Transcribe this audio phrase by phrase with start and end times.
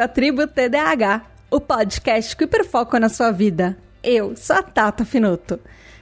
[0.00, 3.76] Bem-vindo Tribo TDAH, o podcast que hiperfoca na sua vida.
[4.02, 5.60] Eu sou a Tata Finoto.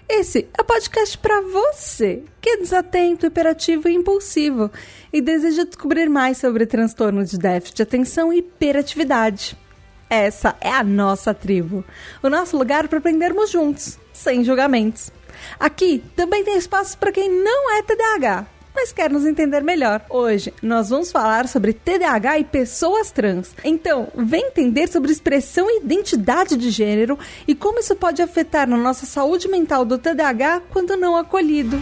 [0.09, 4.71] Esse é o podcast para você que é desatento, hiperativo e impulsivo
[5.13, 9.59] e deseja descobrir mais sobre transtorno de déficit de atenção e hiperatividade.
[10.09, 11.85] Essa é a nossa tribo,
[12.23, 15.11] o nosso lugar para aprendermos juntos, sem julgamentos.
[15.59, 20.01] Aqui também tem espaço para quem não é TDAH mas quer nos entender melhor.
[20.09, 23.53] Hoje nós vamos falar sobre TDAH e pessoas trans.
[23.65, 27.19] Então, vem entender sobre expressão e identidade de gênero
[27.49, 31.77] e como isso pode afetar na nossa saúde mental do TDAH quando não acolhido.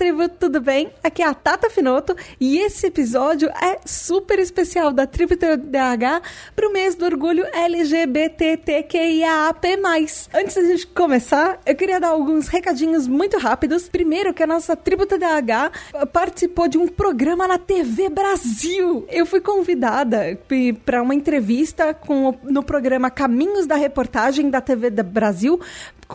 [0.00, 0.90] Tribo, tudo bem?
[1.04, 6.22] Aqui é a Tata Finoto e esse episódio é super especial da Tribo TDAH
[6.56, 8.88] para o mês do orgulho LGBTQIAP+.
[10.32, 13.90] Antes da gente começar, eu queria dar alguns recadinhos muito rápidos.
[13.90, 15.70] Primeiro, que a nossa Tribo TDAH
[16.14, 19.04] participou de um programa na TV Brasil.
[19.10, 20.38] Eu fui convidada
[20.82, 25.60] para uma entrevista com, no programa Caminhos da Reportagem da TV Brasil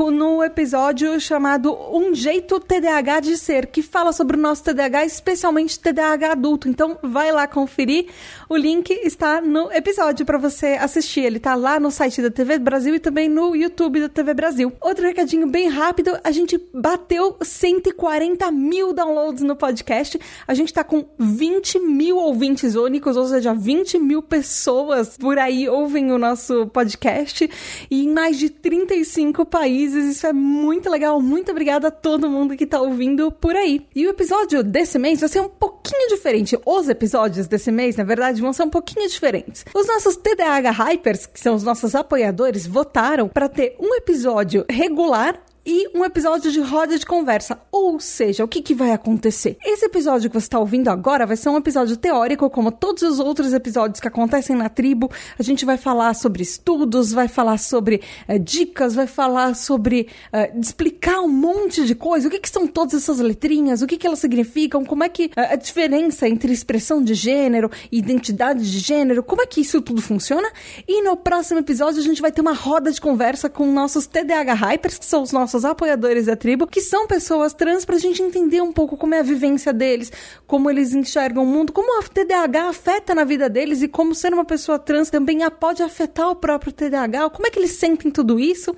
[0.04, 5.80] no episódio chamado Um Jeito TDAH de Ser, que fala sobre o nosso TDAH, especialmente
[5.80, 6.68] TDAH adulto.
[6.68, 8.08] Então, vai lá conferir.
[8.50, 11.22] O link está no episódio para você assistir.
[11.22, 14.74] Ele está lá no site da TV Brasil e também no YouTube da TV Brasil.
[14.82, 20.20] Outro recadinho bem rápido: a gente bateu 140 mil downloads no podcast.
[20.46, 25.70] A gente está com 20 mil ouvintes únicos, ou seja, 20 mil pessoas por aí
[25.70, 27.50] ouvem o nosso podcast
[27.90, 30.18] e em mais de 35 países países.
[30.18, 31.22] Isso é muito legal.
[31.22, 33.86] Muito obrigada a todo mundo que tá ouvindo por aí.
[33.96, 36.58] E o episódio desse mês vai ser um pouquinho diferente.
[36.66, 39.66] Os episódios desse mês, na verdade, vão ser um pouquinho diferentes.
[39.74, 45.40] Os nossos TDAH Hypers, que são os nossos apoiadores, votaram para ter um episódio regular
[45.66, 47.60] e um episódio de roda de conversa.
[47.72, 49.58] Ou seja, o que, que vai acontecer?
[49.66, 53.20] Esse episódio que você está ouvindo agora vai ser um episódio teórico, como todos os
[53.20, 55.10] outros episódios que acontecem na tribo.
[55.40, 60.60] A gente vai falar sobre estudos, vai falar sobre uh, dicas, vai falar sobre uh,
[60.60, 62.28] explicar um monte de coisa.
[62.28, 63.82] O que, que são todas essas letrinhas?
[63.82, 64.86] O que, que elas significam?
[64.86, 69.24] Como é que uh, a diferença entre expressão de gênero e identidade de gênero?
[69.24, 70.48] Como é que isso tudo funciona?
[70.88, 74.54] E no próximo episódio a gente vai ter uma roda de conversa com nossos TDAH
[74.54, 78.22] Hypers, que são os nossos nossos apoiadores da tribo, que são pessoas trans, pra gente
[78.22, 80.12] entender um pouco como é a vivência deles,
[80.46, 84.34] como eles enxergam o mundo, como a TDAH afeta na vida deles e como ser
[84.34, 88.40] uma pessoa trans também pode afetar o próprio TDAH, como é que eles sentem tudo
[88.40, 88.76] isso.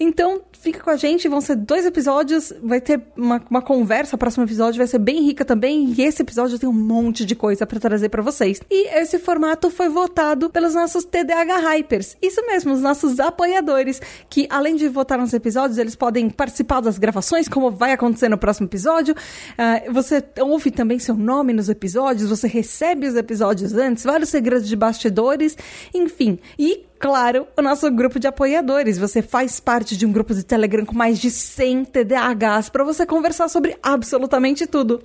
[0.00, 4.18] Então, fica com a gente, vão ser dois episódios, vai ter uma, uma conversa, o
[4.18, 7.66] próximo episódio vai ser bem rica também, e esse episódio tem um monte de coisa
[7.66, 8.60] para trazer para vocês.
[8.68, 14.46] E esse formato foi votado pelos nossos TDAH Hypers, isso mesmo, os nossos apoiadores, que
[14.50, 18.66] além de votar nos episódios, eles podem participar das gravações, como vai acontecer no próximo
[18.66, 19.14] episódio.
[19.14, 24.68] Uh, você ouve também seu nome nos episódios, você recebe os episódios antes, vários segredos
[24.68, 25.56] de bastidores,
[25.94, 26.38] enfim.
[26.58, 28.98] E claro, o nosso grupo de apoiadores.
[28.98, 33.06] Você faz parte de um grupo de Telegram com mais de 100 TDAHs para você
[33.06, 35.02] conversar sobre absolutamente tudo.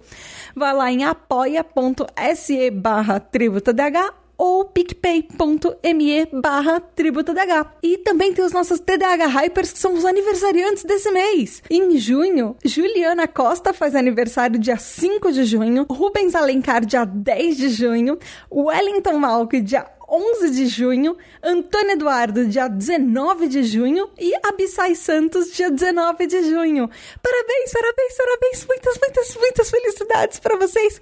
[0.55, 7.67] Vá lá em apoia.se barra tributadh ou picpay.me barra tributadh.
[7.83, 11.61] E também tem os nossos TDAH Hypers, que são os aniversariantes desse mês.
[11.69, 17.69] Em junho, Juliana Costa faz aniversário dia 5 de junho, Rubens Alencar dia 10 de
[17.69, 18.17] junho,
[18.51, 25.53] Wellington Malk dia 11 de junho, Antônio Eduardo, dia 19 de junho, e Abissai Santos,
[25.53, 26.89] dia 19 de junho.
[27.21, 30.99] Parabéns, parabéns, parabéns, muitas, muitas, muitas felicidades para vocês.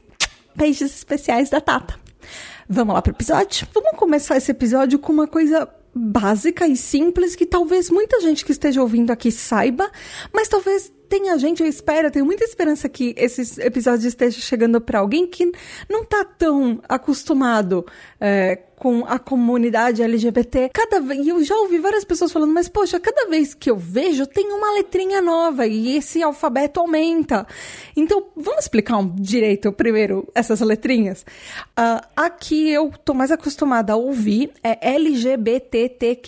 [0.54, 2.09] Beijos especiais da Tata.
[2.72, 3.68] Vamos lá pro episódio?
[3.74, 8.52] Vamos começar esse episódio com uma coisa básica e simples que talvez muita gente que
[8.52, 9.90] esteja ouvindo aqui saiba,
[10.32, 15.00] mas talvez tenha gente, eu espero, tenho muita esperança que esse episódio esteja chegando para
[15.00, 15.52] alguém que
[15.90, 17.84] não tá tão acostumado
[18.22, 20.72] é, com a comunidade LGBT.
[20.74, 23.78] Cada vez, e eu já ouvi várias pessoas falando, mas poxa, cada vez que eu
[23.78, 27.46] vejo tem uma letrinha nova e esse alfabeto aumenta.
[27.96, 31.26] Então, vamos explicar um direito primeiro essas letrinhas?
[31.78, 36.20] Uh, aqui eu tô mais acostumada a ouvir é LGBTQIAP+,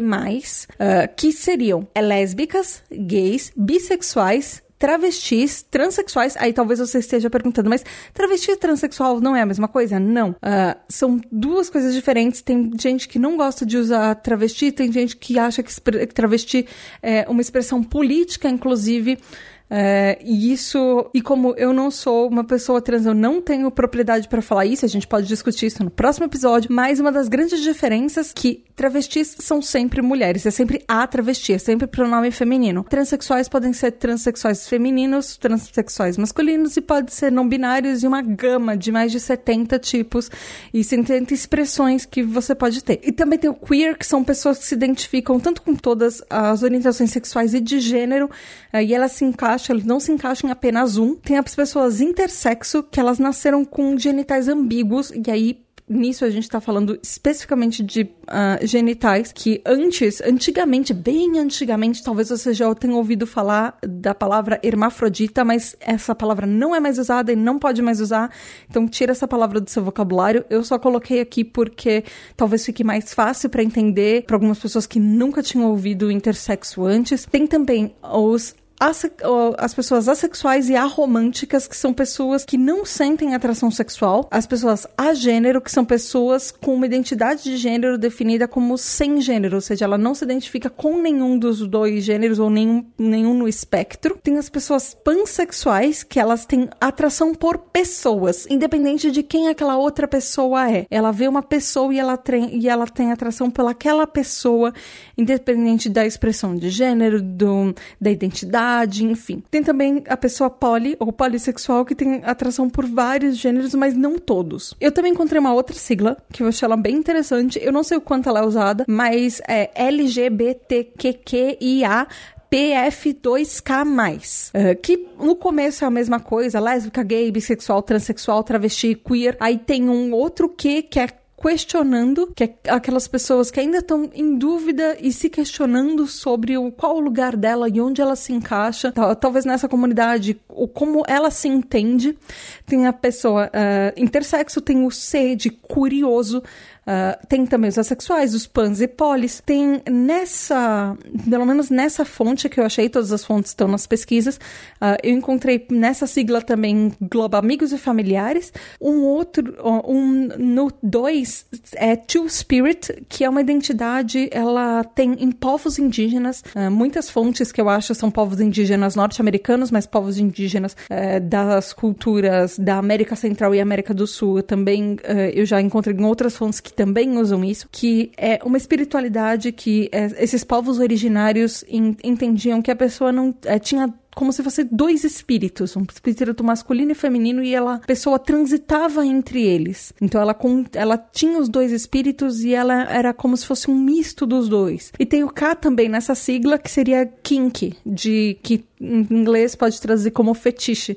[0.00, 6.36] uh, que seriam lésbicas, gays, bissexuais, travestis, transexuais.
[6.36, 9.98] Aí talvez você esteja perguntando, mas travesti e transexual não é a mesma coisa?
[9.98, 10.30] Não.
[10.30, 12.42] Uh, são duas coisas diferentes.
[12.42, 15.72] Tem gente que não gosta de usar travesti, tem gente que acha que
[16.12, 16.66] travesti
[17.02, 19.18] é uma expressão política, inclusive.
[19.68, 24.28] É, e isso, e como eu não sou uma pessoa trans, eu não tenho propriedade
[24.28, 26.72] para falar isso, a gente pode discutir isso no próximo episódio.
[26.72, 31.58] Mas uma das grandes diferenças que travestis são sempre mulheres, é sempre a travesti, é
[31.58, 32.84] sempre pronome feminino.
[32.84, 38.76] Transsexuais podem ser transexuais femininos, transexuais masculinos e pode ser não binários e uma gama
[38.76, 40.30] de mais de 70 tipos
[40.72, 43.00] e 70 expressões que você pode ter.
[43.02, 46.62] E também tem o queer, que são pessoas que se identificam tanto com todas as
[46.62, 48.30] orientações sexuais e de gênero,
[48.72, 51.14] eh, e elas se encaixam, elas não se encaixam em apenas um.
[51.14, 56.44] Tem as pessoas intersexo, que elas nasceram com genitais ambíguos, e aí nisso a gente
[56.44, 62.94] está falando especificamente de uh, genitais, que antes, antigamente, bem antigamente, talvez você já tenha
[62.94, 67.80] ouvido falar da palavra hermafrodita, mas essa palavra não é mais usada e não pode
[67.82, 68.30] mais usar,
[68.68, 70.44] então tira essa palavra do seu vocabulário.
[70.50, 72.04] Eu só coloquei aqui porque
[72.36, 77.24] talvez fique mais fácil para entender para algumas pessoas que nunca tinham ouvido intersexo antes.
[77.26, 83.70] Tem também os as pessoas assexuais e aromânticas, que são pessoas que não sentem atração
[83.70, 89.20] sexual, as pessoas agênero, que são pessoas com uma identidade de gênero definida como sem
[89.20, 93.34] gênero, ou seja, ela não se identifica com nenhum dos dois gêneros ou nenhum, nenhum
[93.34, 94.18] no espectro.
[94.22, 100.06] Tem as pessoas pansexuais, que elas têm atração por pessoas, independente de quem aquela outra
[100.06, 100.86] pessoa é.
[100.90, 104.72] Ela vê uma pessoa e ela tem, e ela tem atração pelaquela pessoa,
[105.16, 109.42] independente da expressão de gênero, do, da identidade idade, enfim.
[109.50, 114.18] Tem também a pessoa poli ou polissexual que tem atração por vários gêneros, mas não
[114.18, 114.74] todos.
[114.80, 117.60] Eu também encontrei uma outra sigla que eu achei ela bem interessante.
[117.62, 122.08] Eu não sei o quanto ela é usada, mas é LGBTQQIA
[122.50, 129.36] PF2K+, uh, que no começo é a mesma coisa, lésbica, gay, bissexual, transexual, travesti, queer.
[129.40, 131.08] Aí tem um outro Q que é
[131.40, 136.72] questionando, que é aquelas pessoas que ainda estão em dúvida e se questionando sobre o,
[136.72, 141.30] qual o lugar dela e onde ela se encaixa, talvez nessa comunidade, ou como ela
[141.30, 142.16] se entende.
[142.64, 146.42] Tem a pessoa uh, intersexo, tem o C de curioso,
[146.86, 149.42] Uh, tem também os assexuais, os pans e polis.
[149.44, 150.96] Tem nessa,
[151.28, 155.12] pelo menos nessa fonte que eu achei, todas as fontes estão nas pesquisas, uh, eu
[155.12, 158.52] encontrei nessa sigla também Globo Amigos e Familiares.
[158.80, 159.54] Um outro,
[159.84, 166.42] um no 2 é Two Spirit, que é uma identidade, ela tem em povos indígenas,
[166.54, 171.72] uh, muitas fontes que eu acho são povos indígenas norte-americanos, mas povos indígenas eh, das
[171.72, 174.42] culturas da América Central e América do Sul.
[174.42, 178.58] também eh, eu já encontrei em outras fontes que também usam isso, que é uma
[178.58, 184.32] espiritualidade que é, esses povos originários in, entendiam que a pessoa não é, tinha como
[184.32, 189.42] se fosse dois espíritos, um espírito masculino e feminino, e ela, a pessoa transitava entre
[189.42, 189.92] eles.
[190.00, 190.34] Então ela,
[190.72, 194.90] ela tinha os dois espíritos e ela era como se fosse um misto dos dois.
[194.98, 199.78] E tem o K também nessa sigla, que seria kink, de que em inglês pode
[199.78, 200.96] traduzir como fetiche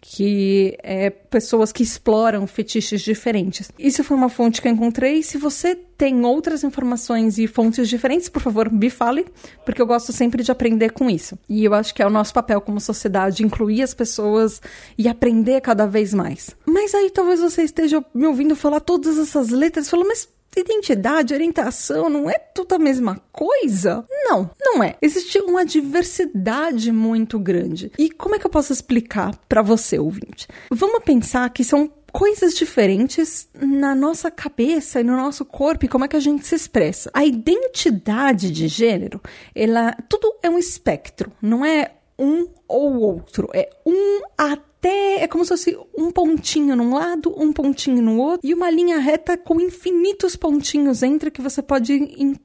[0.00, 3.70] que é pessoas que exploram fetiches diferentes.
[3.78, 5.22] Isso foi uma fonte que eu encontrei.
[5.22, 9.26] Se você tem outras informações e fontes diferentes, por favor, me fale,
[9.64, 11.38] porque eu gosto sempre de aprender com isso.
[11.48, 14.62] E eu acho que é o nosso papel como sociedade incluir as pessoas
[14.96, 16.56] e aprender cada vez mais.
[16.64, 22.08] Mas aí talvez você esteja me ouvindo falar todas essas letras falando, mas identidade, orientação,
[22.08, 24.04] não é tudo a mesma coisa?
[24.24, 24.96] Não, não é.
[25.00, 27.92] Existe uma diversidade muito grande.
[27.98, 30.48] E como é que eu posso explicar para você, ouvinte?
[30.70, 36.04] Vamos pensar que são coisas diferentes na nossa cabeça e no nosso corpo e como
[36.04, 37.10] é que a gente se expressa.
[37.14, 39.20] A identidade de gênero,
[39.54, 45.22] ela tudo é um espectro, não é um ou outro, é um até até.
[45.22, 48.98] É como se fosse um pontinho num lado, um pontinho no outro, e uma linha
[48.98, 52.36] reta com infinitos pontinhos entre que você pode ir em,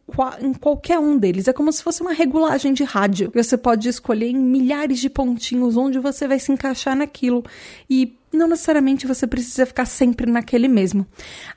[0.42, 1.48] em qualquer um deles.
[1.48, 3.32] É como se fosse uma regulagem de rádio.
[3.34, 7.44] Você pode escolher em milhares de pontinhos onde você vai se encaixar naquilo.
[7.90, 11.06] E não necessariamente você precisa ficar sempre naquele mesmo.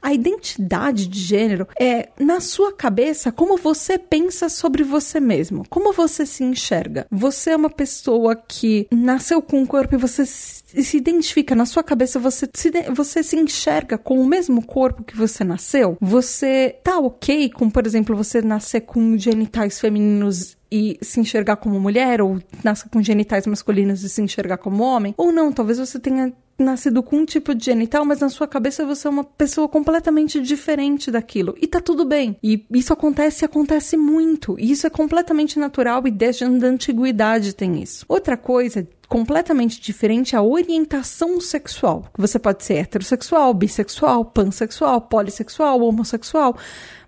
[0.01, 5.93] A identidade de gênero é, na sua cabeça, como você pensa sobre você mesmo, como
[5.93, 7.07] você se enxerga.
[7.11, 11.83] Você é uma pessoa que nasceu com um corpo e você se identifica na sua
[11.83, 15.97] cabeça, você se, você se enxerga com o mesmo corpo que você nasceu?
[16.01, 21.81] Você tá ok com, por exemplo, você nascer com genitais femininos e se enxergar como
[21.81, 25.15] mulher, ou nascer com genitais masculinos e se enxergar como homem?
[25.17, 28.85] Ou não, talvez você tenha nascido com um tipo de genital, mas na sua cabeça
[28.85, 31.55] você é uma pessoa completamente diferente daquilo.
[31.61, 32.37] E tá tudo bem.
[32.43, 34.57] E isso acontece e acontece muito.
[34.59, 38.05] E isso é completamente natural e desde a antiguidade tem isso.
[38.09, 42.05] Outra coisa completamente diferente a orientação sexual.
[42.17, 46.57] Você pode ser heterossexual, bissexual, pansexual, polissexual, homossexual.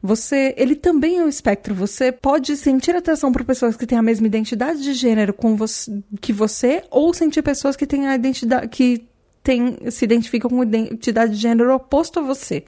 [0.02, 1.74] Você, ele também é um espectro.
[1.74, 6.02] Você pode sentir atração por pessoas que têm a mesma identidade de gênero com você,
[6.20, 9.06] que você, ou sentir pessoas que têm a identidade que
[9.42, 12.64] tem, se identificam com identidade de gênero oposto a você.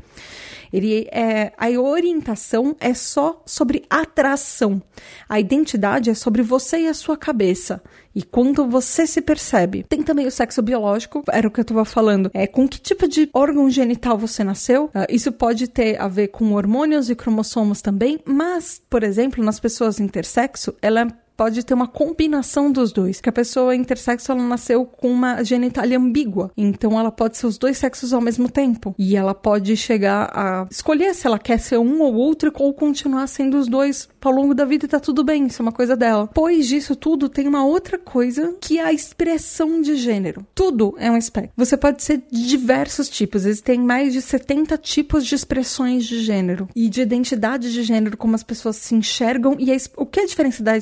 [0.72, 4.82] Ele é a orientação é só sobre atração.
[5.28, 7.82] A identidade é sobre você e a sua cabeça
[8.14, 9.84] e quando você se percebe.
[9.88, 12.30] Tem também o sexo biológico, era o que eu estava falando.
[12.34, 14.86] É com que tipo de órgão genital você nasceu?
[14.86, 19.58] Uh, isso pode ter a ver com hormônios e cromossomos também, mas, por exemplo, nas
[19.58, 21.08] pessoas intersexo, ela
[21.42, 23.20] pode ter uma combinação dos dois.
[23.20, 27.58] Que a pessoa intersexo ela nasceu com uma genitália ambígua, então ela pode ser os
[27.58, 31.78] dois sexos ao mesmo tempo e ela pode chegar a escolher se ela quer ser
[31.78, 35.24] um ou outro ou continuar sendo os dois ao longo da vida e tá tudo
[35.24, 36.30] bem, isso é uma coisa dela.
[36.32, 40.46] Pois disso tudo tem uma outra coisa que é a expressão de gênero.
[40.54, 41.52] Tudo é um espectro.
[41.56, 46.68] Você pode ser de diversos tipos, existem mais de 70 tipos de expressões de gênero
[46.76, 50.22] e de identidade de gênero, como as pessoas se enxergam e a, o que é
[50.22, 50.76] a diferença da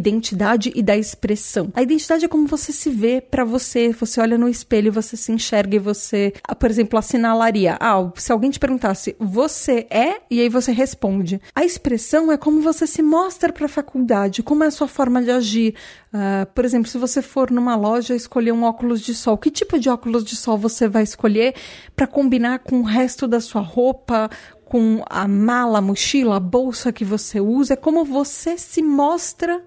[0.00, 1.70] identidade e da expressão.
[1.74, 5.30] A identidade é como você se vê para você, você olha no espelho, você se
[5.30, 7.76] enxerga e você, ah, por exemplo, assinalaria.
[7.78, 10.20] Ah, se alguém te perguntasse, você é?
[10.30, 11.40] E aí você responde.
[11.54, 15.22] A expressão é como você se mostra para a faculdade, como é a sua forma
[15.22, 15.74] de agir.
[16.12, 19.78] Uh, por exemplo, se você for numa loja escolher um óculos de sol, que tipo
[19.78, 21.54] de óculos de sol você vai escolher
[21.94, 24.30] para combinar com o resto da sua roupa,
[24.70, 29.60] com a mala, a mochila, a bolsa que você usa, é como você se mostra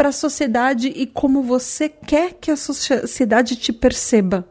[0.00, 4.48] para a sociedade e como você quer que a sociedade te perceba.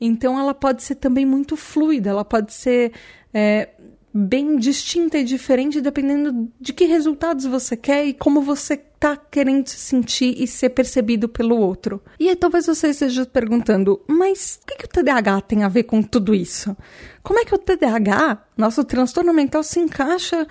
[0.00, 2.90] Então, ela pode ser também muito fluida, ela pode ser
[3.32, 3.68] é,
[4.12, 9.68] bem distinta e diferente dependendo de que resultados você quer e como você tá querendo
[9.68, 12.02] se sentir e ser percebido pelo outro.
[12.18, 15.84] E aí talvez você esteja perguntando, mas o que, que o TDAH tem a ver
[15.84, 16.76] com tudo isso?
[17.22, 20.44] Como é que o TDAH, nosso transtorno mental, se encaixa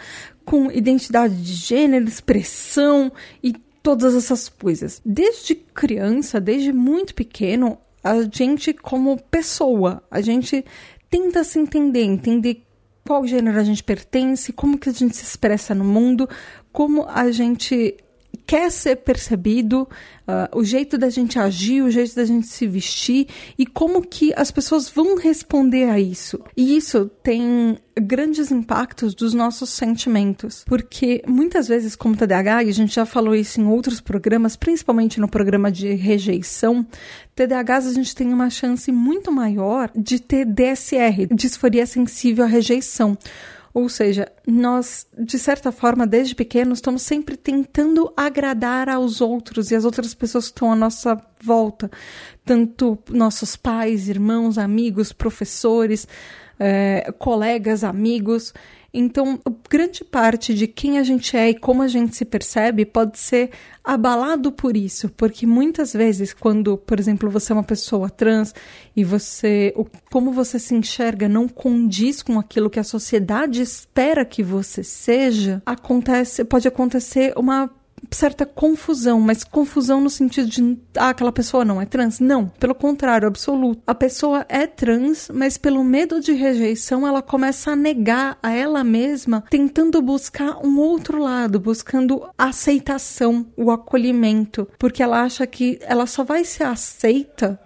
[0.45, 3.11] com identidade de gênero, expressão
[3.43, 5.01] e todas essas coisas?
[5.05, 10.65] Desde criança, desde muito pequeno, a gente como pessoa, a gente
[11.09, 12.63] tenta se entender, entender
[13.05, 16.29] qual gênero a gente pertence, como que a gente se expressa no mundo,
[16.71, 17.97] como a gente
[18.45, 19.88] quer ser percebido,
[20.27, 24.33] uh, o jeito da gente agir, o jeito da gente se vestir e como que
[24.36, 26.39] as pessoas vão responder a isso.
[26.55, 32.74] E isso tem grandes impactos dos nossos sentimentos, porque muitas vezes como TDAH, e a
[32.74, 36.86] gente já falou isso em outros programas, principalmente no programa de rejeição,
[37.36, 43.17] TDAHs a gente tem uma chance muito maior de ter DSR, disforia sensível à rejeição
[43.73, 49.75] ou seja, nós, de certa forma, desde pequenos, estamos sempre tentando agradar aos outros e
[49.75, 51.89] as outras pessoas que estão à nossa volta.
[52.43, 56.07] Tanto nossos pais, irmãos, amigos, professores,
[56.59, 58.53] é, colegas, amigos.
[58.93, 63.17] Então, grande parte de quem a gente é e como a gente se percebe pode
[63.17, 68.53] ser abalado por isso, porque muitas vezes, quando, por exemplo, você é uma pessoa trans
[68.93, 74.25] e você, o, como você se enxerga não condiz com aquilo que a sociedade espera
[74.25, 77.71] que você seja, acontece, pode acontecer uma
[78.10, 82.20] certa confusão, mas confusão no sentido de ah, aquela pessoa não é trans.
[82.20, 83.81] Não, pelo contrário, absoluto.
[83.86, 88.84] A pessoa é trans, mas pelo medo de rejeição, ela começa a negar a ela
[88.84, 95.79] mesma, tentando buscar um outro lado, buscando a aceitação, o acolhimento, porque ela acha que
[95.81, 97.60] ela só vai ser aceita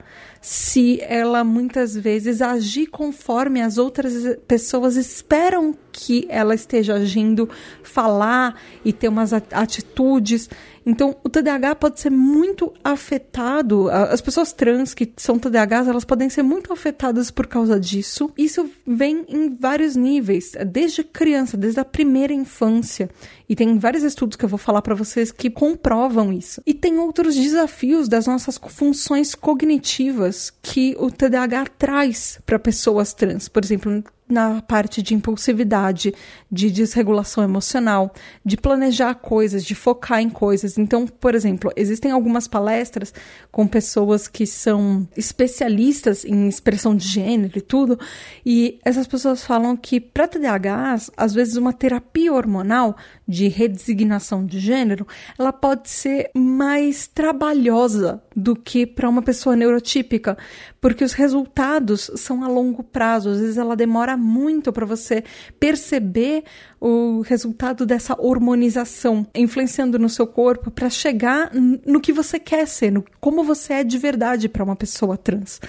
[0.46, 7.50] se ela muitas vezes agir conforme as outras pessoas esperam que ela esteja agindo,
[7.82, 10.48] falar e ter umas atitudes.
[10.86, 13.90] Então, o TDAH pode ser muito afetado.
[13.90, 18.32] As pessoas trans que são TDAHs, elas podem ser muito afetadas por causa disso.
[18.38, 23.10] Isso vem em vários níveis, desde criança, desde a primeira infância.
[23.48, 26.62] E tem vários estudos que eu vou falar para vocês que comprovam isso.
[26.66, 33.48] E tem outros desafios das nossas funções cognitivas que o TDAH traz para pessoas trans.
[33.48, 36.14] Por exemplo, na parte de impulsividade,
[36.52, 38.12] de desregulação emocional,
[38.44, 40.78] de planejar coisas, de focar em coisas.
[40.78, 43.14] Então, por exemplo, existem algumas palestras
[43.52, 48.00] com pessoas que são especialistas em expressão de gênero e tudo,
[48.44, 52.96] e essas pessoas falam que para TDAH, às vezes uma terapia hormonal
[53.36, 55.06] de redesignação de gênero,
[55.38, 60.38] ela pode ser mais trabalhosa do que para uma pessoa neurotípica,
[60.80, 65.24] porque os resultados são a longo prazo, às vezes ela demora muito para você
[65.60, 66.46] perceber
[66.88, 72.92] o resultado dessa hormonização influenciando no seu corpo para chegar no que você quer ser,
[72.92, 75.60] no como você é de verdade para uma pessoa trans.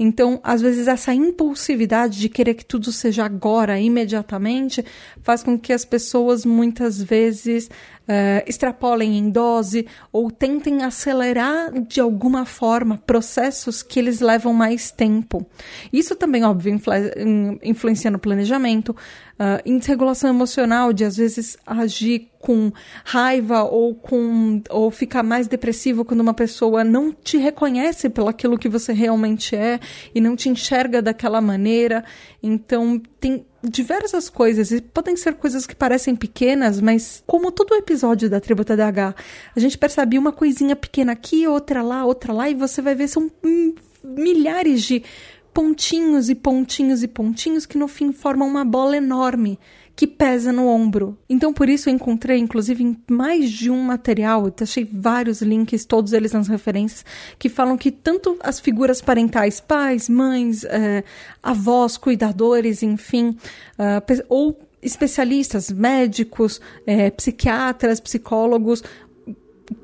[0.00, 4.84] Então, às vezes essa impulsividade de querer que tudo seja agora, imediatamente,
[5.22, 7.70] faz com que as pessoas muitas vezes
[8.08, 14.90] uh, extrapolem em dose ou tentem acelerar de alguma forma processos que eles levam mais
[14.90, 15.46] tempo.
[15.92, 16.92] Isso também, óbvio, influ
[17.62, 18.96] influencia no planejamento,
[19.38, 22.72] uh, desregulação emocional, de às vezes agir com
[23.04, 28.58] raiva ou com ou ficar mais depressivo quando uma pessoa não te reconhece pelo aquilo
[28.58, 29.80] que você realmente é
[30.14, 32.04] e não te enxerga daquela maneira.
[32.42, 38.30] Então tem diversas coisas, e podem ser coisas que parecem pequenas, mas como todo episódio
[38.30, 39.14] da Tribo TDAH,
[39.56, 43.08] a gente percebe uma coisinha pequena aqui, outra lá, outra lá, e você vai ver
[43.08, 45.02] são hum, milhares de
[45.58, 49.58] pontinhos e pontinhos e pontinhos que no fim formam uma bola enorme
[49.96, 51.18] que pesa no ombro.
[51.28, 56.12] Então, por isso, eu encontrei, inclusive, em mais de um material, achei vários links, todos
[56.12, 57.04] eles nas referências,
[57.36, 61.02] que falam que tanto as figuras parentais, pais, mães, é,
[61.42, 63.36] avós, cuidadores, enfim,
[63.76, 68.84] uh, ou especialistas, médicos, é, psiquiatras, psicólogos,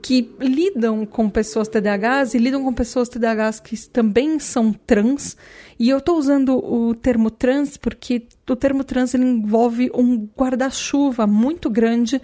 [0.03, 5.37] que lidam com pessoas TDAHs e lidam com pessoas TDAHs que também são trans.
[5.79, 11.69] E eu estou usando o termo trans porque o termo trans envolve um guarda-chuva muito
[11.69, 12.21] grande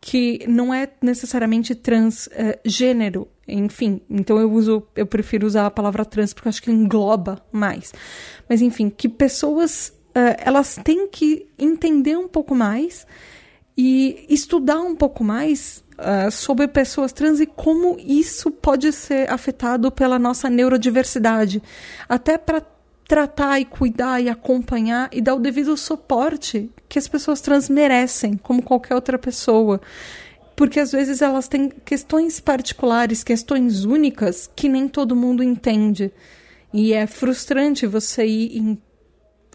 [0.00, 3.28] que não é necessariamente transgênero.
[3.46, 7.44] É, enfim, então eu uso, eu prefiro usar a palavra trans porque acho que engloba
[7.52, 7.92] mais.
[8.48, 13.06] Mas enfim, que pessoas uh, elas têm que entender um pouco mais
[13.76, 19.90] e estudar um pouco mais uh, sobre pessoas trans e como isso pode ser afetado
[19.90, 21.62] pela nossa neurodiversidade.
[22.08, 22.62] Até para
[23.10, 28.36] tratar e cuidar e acompanhar e dar o devido suporte que as pessoas trans merecem,
[28.36, 29.80] como qualquer outra pessoa.
[30.54, 36.12] Porque às vezes elas têm questões particulares, questões únicas que nem todo mundo entende.
[36.72, 38.80] E é frustrante você ir em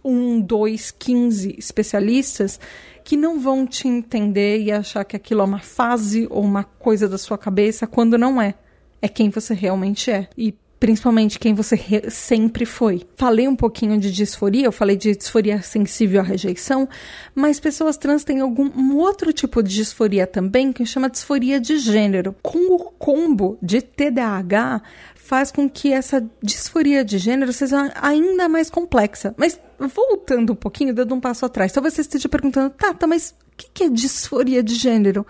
[0.05, 2.59] um, dois, quinze especialistas
[3.03, 7.07] que não vão te entender e achar que aquilo é uma fase ou uma coisa
[7.07, 8.55] da sua cabeça, quando não é.
[9.01, 10.27] É quem você realmente é.
[10.35, 11.77] E principalmente quem você
[12.09, 13.03] sempre foi.
[13.15, 16.87] Falei um pouquinho de disforia, eu falei de disforia sensível à rejeição,
[17.33, 21.77] mas pessoas trans têm algum um outro tipo de disforia também, que chama disforia de
[21.77, 22.35] gênero.
[22.41, 24.81] Com o combo de TDAH,
[25.15, 29.33] faz com que essa disforia de gênero seja ainda mais complexa.
[29.37, 33.35] Mas voltando um pouquinho, dando um passo atrás, talvez você esteja perguntando, tá, tá, mas
[33.55, 35.25] o que, que é disforia de gênero?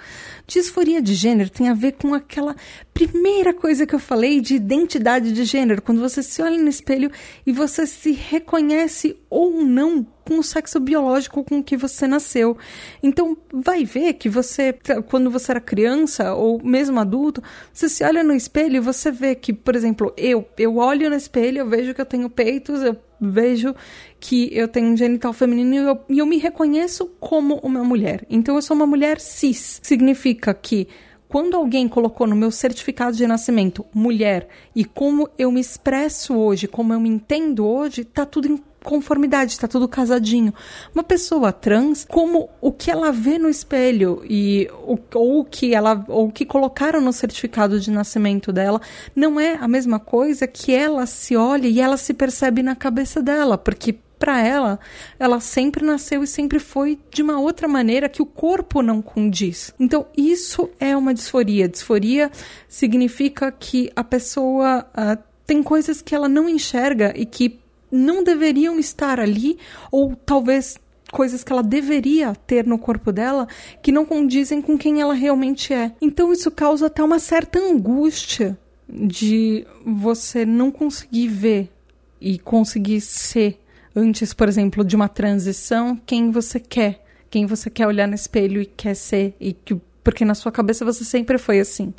[0.47, 2.55] Disforia de gênero tem a ver com aquela
[2.91, 7.11] primeira coisa que eu falei de identidade de gênero, quando você se olha no espelho
[7.45, 12.57] e você se reconhece ou não com o sexo biológico com que você nasceu.
[13.03, 14.73] Então, vai ver que você,
[15.07, 19.35] quando você era criança ou mesmo adulto, você se olha no espelho e você vê
[19.35, 22.97] que, por exemplo, eu, eu olho no espelho, eu vejo que eu tenho peitos, eu
[23.19, 23.75] vejo
[24.19, 28.25] que eu tenho um genital feminino e eu, e eu me reconheço como uma mulher.
[28.29, 29.79] Então eu sou uma mulher cis.
[29.83, 30.87] Significa que
[31.27, 36.67] quando alguém colocou no meu certificado de nascimento mulher e como eu me expresso hoje,
[36.67, 40.53] como eu me entendo hoje, tá tudo em conformidade, está tudo casadinho.
[40.93, 46.05] Uma pessoa trans, como o que ela vê no espelho e o, ou que ela
[46.07, 48.79] ou que colocaram no certificado de nascimento dela,
[49.15, 53.21] não é a mesma coisa que ela se olha e ela se percebe na cabeça
[53.21, 54.79] dela, porque para ela,
[55.19, 59.73] ela sempre nasceu e sempre foi de uma outra maneira que o corpo não condiz.
[59.79, 61.67] Então, isso é uma disforia.
[61.67, 62.31] Disforia
[62.67, 67.59] significa que a pessoa uh, tem coisas que ela não enxerga e que
[67.91, 69.57] não deveriam estar ali,
[69.91, 70.77] ou talvez
[71.11, 73.47] coisas que ela deveria ter no corpo dela
[73.81, 75.91] que não condizem com quem ela realmente é.
[76.01, 78.57] Então isso causa até uma certa angústia
[78.89, 81.71] de você não conseguir ver
[82.19, 83.59] e conseguir ser
[83.95, 88.61] antes, por exemplo, de uma transição, quem você quer, quem você quer olhar no espelho
[88.61, 91.91] e quer ser e que porque na sua cabeça você sempre foi assim.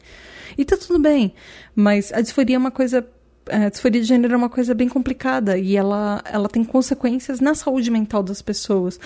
[0.57, 1.35] E tá tudo bem,
[1.75, 3.07] mas a disforia é uma coisa
[3.51, 7.55] a disforia de gênero é uma coisa bem complicada e ela, ela tem consequências na
[7.55, 8.99] saúde mental das pessoas.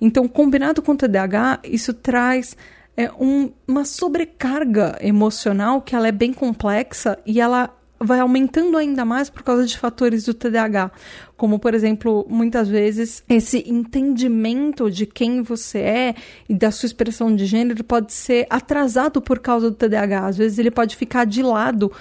[0.00, 2.56] Então, combinado com o TDAH, isso traz
[2.96, 7.70] é, um, uma sobrecarga emocional que ela é bem complexa e ela
[8.02, 10.90] vai aumentando ainda mais por causa de fatores do TDAH,
[11.36, 16.14] como por exemplo, muitas vezes esse entendimento de quem você é
[16.48, 20.26] e da sua expressão de gênero pode ser atrasado por causa do TDAH.
[20.26, 21.92] Às vezes ele pode ficar de lado.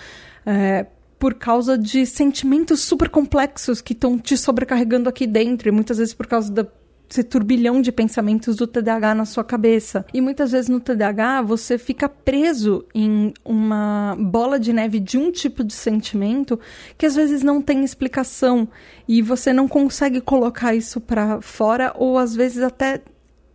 [0.46, 0.86] É,
[1.20, 6.14] por causa de sentimentos super complexos que estão te sobrecarregando aqui dentro, e muitas vezes
[6.14, 6.66] por causa da
[7.10, 10.06] esse turbilhão de pensamentos do TDAH na sua cabeça.
[10.14, 15.32] E muitas vezes no TDAH você fica preso em uma bola de neve de um
[15.32, 16.60] tipo de sentimento
[16.98, 18.68] que às vezes não tem explicação
[19.08, 23.02] e você não consegue colocar isso para fora ou às vezes até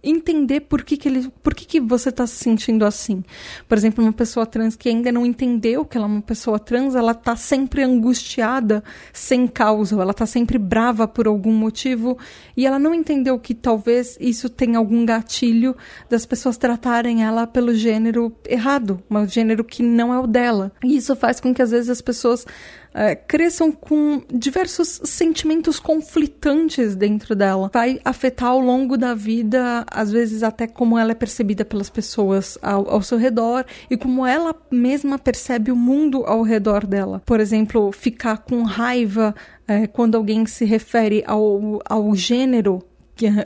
[0.04, 3.24] entender por que, que ele, por que, que você está se sentindo assim.
[3.68, 6.94] Por exemplo, uma pessoa trans que ainda não entendeu que ela é uma pessoa trans,
[6.94, 12.18] ela está sempre angustiada sem causa, ela está sempre brava por algum motivo
[12.56, 15.76] e ela não entendeu que talvez isso tenha algum gatilho
[16.08, 20.72] das pessoas tratarem ela pelo gênero errado, um gênero que não é o dela.
[20.84, 22.46] E isso faz com que às vezes as pessoas
[22.94, 27.68] é, cresçam com diversos sentimentos conflitantes dentro dela.
[27.72, 32.57] Vai afetar ao longo da vida, às vezes até como ela é percebida pelas pessoas
[32.62, 37.20] ao, ao seu redor e como ela mesma percebe o mundo ao redor dela.
[37.26, 39.35] Por exemplo, ficar com raiva
[39.66, 42.83] é, quando alguém se refere ao, ao gênero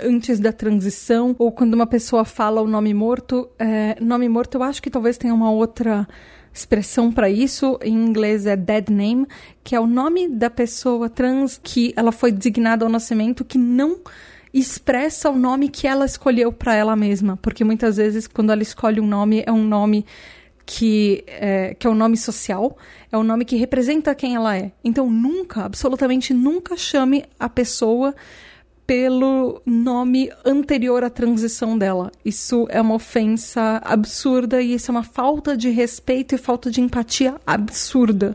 [0.03, 3.49] antes da transição, ou quando uma pessoa fala o nome morto.
[3.59, 6.09] É, nome morto, eu acho que talvez tenha uma outra
[6.59, 9.27] expressão para isso, em inglês é dead name,
[9.63, 14.01] que é o nome da pessoa trans que ela foi designada ao nascimento que não
[14.53, 19.01] expressa o nome que ela escolheu para ela mesma, porque muitas vezes quando ela escolhe
[19.01, 20.05] um nome é um nome
[20.67, 22.77] que é, que é um nome social,
[23.11, 24.73] é um nome que representa quem ela é.
[24.85, 28.15] Então nunca, absolutamente nunca chame a pessoa
[28.89, 32.11] pelo nome anterior à transição dela.
[32.25, 36.81] Isso é uma ofensa absurda e isso é uma falta de respeito e falta de
[36.81, 38.35] empatia absurda.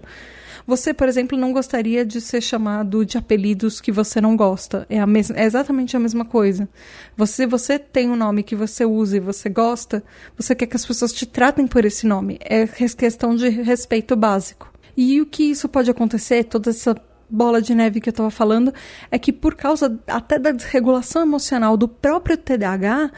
[0.68, 4.86] Você, por exemplo, não gostaria de ser chamado de apelidos que você não gosta.
[4.92, 6.70] É, a é exatamente a mesma coisa.
[7.18, 10.04] Você, você tem um nome que você usa e você gosta,
[10.38, 12.38] você quer que as pessoas te tratem por esse nome.
[12.40, 14.72] É questão de respeito básico.
[14.96, 16.96] E o que isso pode acontecer, toda essa
[17.30, 18.74] bola de neve que eu estava falando
[19.10, 23.12] é que por causa até da desregulação emocional do próprio TDAH,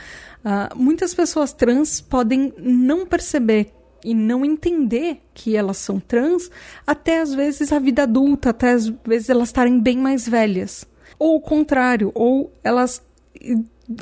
[0.43, 3.71] uh, muitas pessoas trans podem não perceber
[4.03, 6.49] e não entender que elas são trans
[6.85, 10.85] até às vezes a vida adulta, até às vezes elas estarem bem mais velhas.
[11.17, 13.01] Ou o contrário, ou elas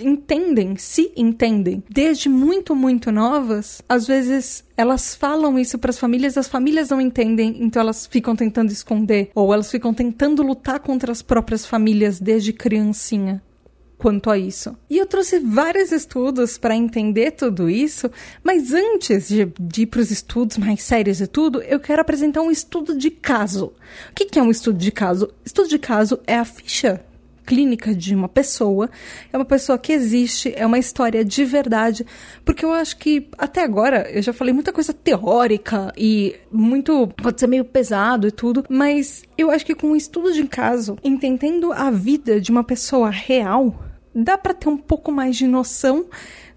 [0.01, 6.37] entendem, se entendem, desde muito, muito novas, às vezes elas falam isso para as famílias,
[6.37, 11.11] as famílias não entendem, então elas ficam tentando esconder, ou elas ficam tentando lutar contra
[11.11, 13.41] as próprias famílias desde criancinha
[14.03, 14.75] quanto a isso.
[14.89, 18.11] E eu trouxe vários estudos para entender tudo isso,
[18.43, 22.41] mas antes de, de ir para os estudos mais sérios e tudo, eu quero apresentar
[22.41, 23.67] um estudo de caso.
[24.11, 25.33] O que, que é um estudo de caso?
[25.45, 27.01] Estudo de caso é a ficha
[27.45, 28.89] clínica de uma pessoa,
[29.32, 32.06] é uma pessoa que existe, é uma história de verdade,
[32.43, 37.39] porque eu acho que até agora eu já falei muita coisa teórica e muito pode
[37.39, 41.71] ser meio pesado e tudo, mas eu acho que com um estudo de caso, entendendo
[41.71, 46.06] a vida de uma pessoa real, dá para ter um pouco mais de noção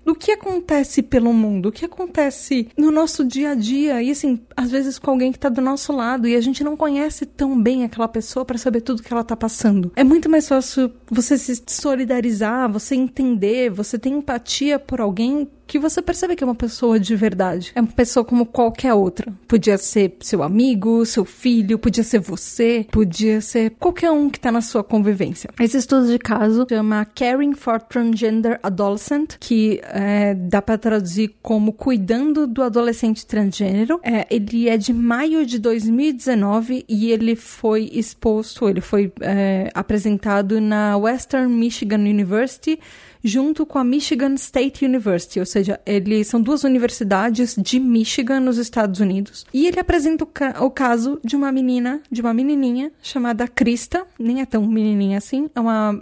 [0.06, 4.38] do que acontece pelo mundo, o que acontece no nosso dia a dia, e assim,
[4.56, 7.60] às vezes com alguém que tá do nosso lado e a gente não conhece tão
[7.60, 9.90] bem aquela pessoa para saber tudo que ela tá passando.
[9.96, 15.78] É muito mais fácil você se solidarizar, você entender, você ter empatia por alguém que
[15.78, 17.72] você percebe que é uma pessoa de verdade.
[17.74, 19.32] É uma pessoa como qualquer outra.
[19.48, 24.52] Podia ser seu amigo, seu filho, podia ser você, podia ser qualquer um que tá
[24.52, 25.50] na sua convivência.
[25.58, 31.72] Esse estudo de caso chama Caring for Transgender Adolescent, que é, dá para traduzir como
[31.72, 34.00] Cuidando do Adolescente Transgênero.
[34.02, 40.60] É, ele é de maio de 2019 e ele foi exposto, ele foi é, apresentado
[40.60, 42.78] na Western Michigan University
[43.22, 48.58] junto com a Michigan State University, ou seja, eles são duas universidades de Michigan nos
[48.58, 49.44] Estados Unidos.
[49.52, 54.06] E ele apresenta o, ca o caso de uma menina, de uma menininha chamada Krista,
[54.18, 55.98] nem é tão menininha assim, é uma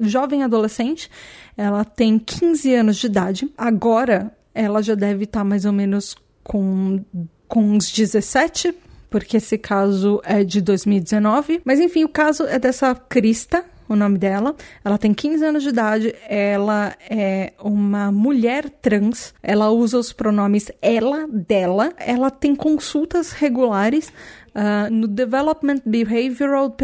[0.00, 1.10] jovem adolescente.
[1.56, 3.52] Ela tem 15 anos de idade.
[3.56, 7.00] Agora ela já deve estar mais ou menos com
[7.48, 8.74] com uns 17,
[9.08, 11.62] porque esse caso é de 2019.
[11.64, 14.54] Mas enfim, o caso é dessa Krista, o nome dela.
[14.84, 20.70] Ela tem 15 anos de idade, ela é uma mulher trans, ela usa os pronomes
[20.82, 24.12] ela, dela, ela tem consultas regulares
[24.48, 26.74] uh, no Development Behavioral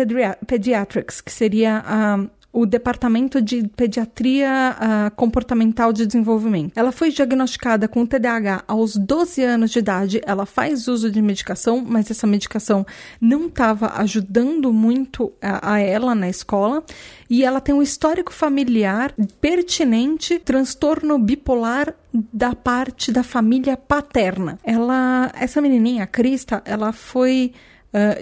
[0.47, 6.71] Pediatrics, que seria a o Departamento de Pediatria uh, Comportamental de Desenvolvimento.
[6.77, 10.21] Ela foi diagnosticada com TDAH aos 12 anos de idade.
[10.25, 12.87] Ela faz uso de medicação, mas essa medicação
[13.21, 16.85] não estava ajudando muito a, a ela na escola.
[17.29, 21.93] E ela tem um histórico familiar pertinente, transtorno bipolar
[22.33, 24.61] da parte da família paterna.
[24.63, 27.53] Ela, essa menininha, a Krista, ela foi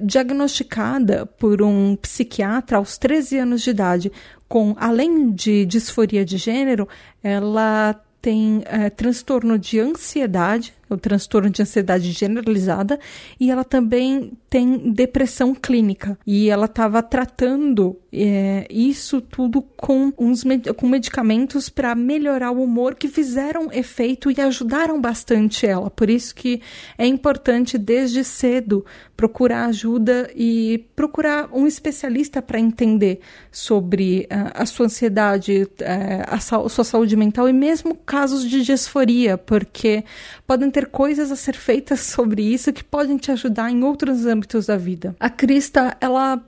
[0.02, 4.12] diagnosticada por um psiquiatra aos 13 anos de idade,
[4.48, 6.86] com além de disforia de gênero,
[7.22, 12.98] ela tem uh, transtorno de ansiedade, o transtorno de ansiedade generalizada,
[13.38, 16.18] e ela também tem depressão clínica.
[16.26, 20.44] E ela estava tratando é, isso tudo com, uns,
[20.76, 25.90] com medicamentos para melhorar o humor que fizeram efeito e ajudaram bastante ela.
[25.90, 26.60] Por isso que
[26.98, 28.84] é importante desde cedo
[29.16, 36.34] procurar ajuda e procurar um especialista para entender sobre uh, a sua ansiedade, uh, a,
[36.34, 40.04] a sua saúde mental e mesmo casos de disforia, porque
[40.46, 44.66] podem ter coisas a ser feitas sobre isso que podem te ajudar em outros âmbitos
[44.66, 45.14] da vida.
[45.18, 46.42] A Krista, ela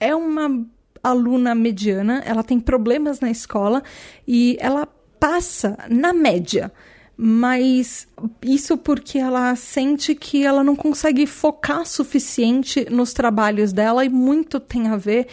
[0.00, 0.66] é uma
[1.02, 3.82] aluna mediana, ela tem problemas na escola
[4.26, 4.86] e ela
[5.18, 6.72] passa na média
[7.20, 8.06] mas
[8.40, 14.60] isso porque ela sente que ela não consegue focar suficiente nos trabalhos dela e muito
[14.60, 15.26] tem a ver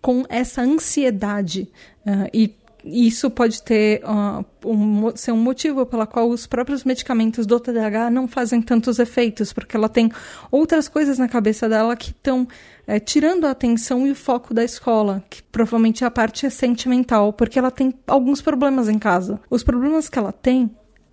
[0.00, 1.68] com essa ansiedade
[2.06, 7.46] uh, e isso pode ter uh, um, ser um motivo pela qual os próprios medicamentos
[7.46, 10.10] do TDAH não fazem tantos efeitos, porque ela tem
[10.50, 12.46] outras coisas na cabeça dela que estão
[12.86, 17.32] é, tirando a atenção e o foco da escola, que provavelmente a parte é sentimental,
[17.32, 19.40] porque ela tem alguns problemas em casa.
[19.48, 20.70] Os problemas que ela tem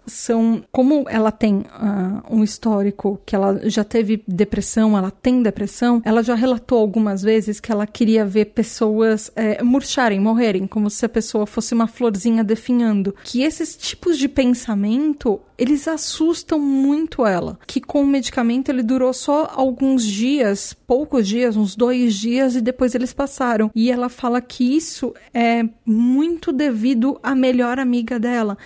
[0.10, 6.02] são como ela tem uh, um histórico que ela já teve depressão, ela tem depressão,
[6.04, 11.06] ela já relatou algumas vezes que ela queria ver pessoas é, murcharem, morrerem, como se
[11.06, 13.16] a pessoa fosse uma florzinha definhando.
[13.24, 17.60] Que esses tipos de pensamento eles assustam muito ela.
[17.68, 22.62] Que com o medicamento ele durou só alguns dias, poucos dias, uns dois dias, e
[22.62, 23.70] depois eles passaram.
[23.76, 28.58] E ela fala que isso é muito devido à melhor amiga dela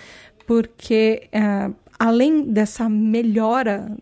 [0.46, 3.96] porque uh, além dessa melhora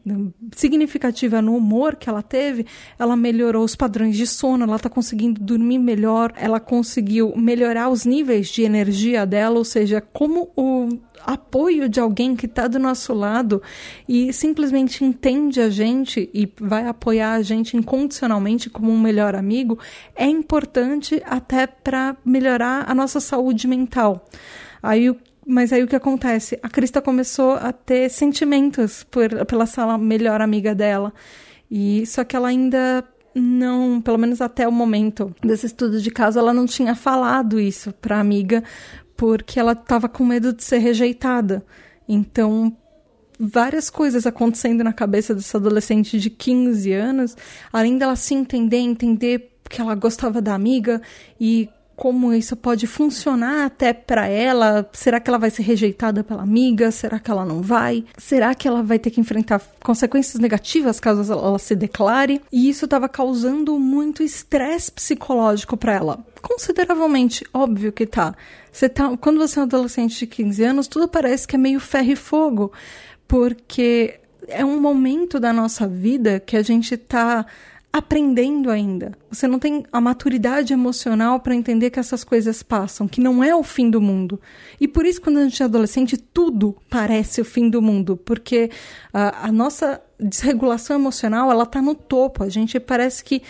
[0.57, 2.67] significativa no humor que ela teve,
[2.99, 8.05] ela melhorou os padrões de sono, ela está conseguindo dormir melhor, ela conseguiu melhorar os
[8.05, 10.89] níveis de energia dela, ou seja, como o
[11.25, 13.63] apoio de alguém que está do nosso lado
[14.09, 19.79] e simplesmente entende a gente e vai apoiar a gente incondicionalmente como um melhor amigo,
[20.17, 24.27] é importante até para melhorar a nossa saúde mental.
[24.83, 26.59] Aí o mas aí o que acontece?
[26.63, 31.13] A Krista começou a ter sentimentos por, pela sala melhor amiga dela.
[31.71, 36.39] E só que ela ainda não, pelo menos até o momento desse estudo de caso,
[36.39, 38.63] ela não tinha falado isso para a amiga
[39.17, 41.65] porque ela estava com medo de ser rejeitada.
[42.09, 42.77] Então,
[43.39, 47.37] várias coisas acontecendo na cabeça dessa adolescente de 15 anos,
[47.73, 51.01] além dela se entender, entender que ela gostava da amiga
[51.41, 51.69] e
[52.03, 54.91] como isso pode funcionar até para ela.
[54.93, 56.91] Será que ela vai ser rejeitada pela amiga?
[56.91, 58.05] Será que ela não vai?
[58.19, 62.43] Será que ela vai ter que enfrentar consequências negativas caso ela se declare?
[62.51, 66.27] E isso estava causando muito estresse psicológico para ela.
[66.43, 68.35] Consideravelmente, óbvio que tá.
[68.73, 69.17] Você tá.
[69.19, 72.17] Quando você é um adolescente de 15 anos, tudo parece que é meio ferro e
[72.17, 72.73] fogo,
[73.29, 77.47] porque é um momento da nossa vida que a gente tá
[77.93, 79.13] aprendendo ainda.
[79.31, 83.55] Você não tem a maturidade emocional para entender que essas coisas passam, que não é
[83.55, 84.41] o fim do mundo.
[84.81, 88.71] E por isso, quando a gente é adolescente, tudo parece o fim do mundo, porque
[89.13, 92.43] a, a nossa desregulação emocional ela está no topo.
[92.43, 93.43] A gente parece que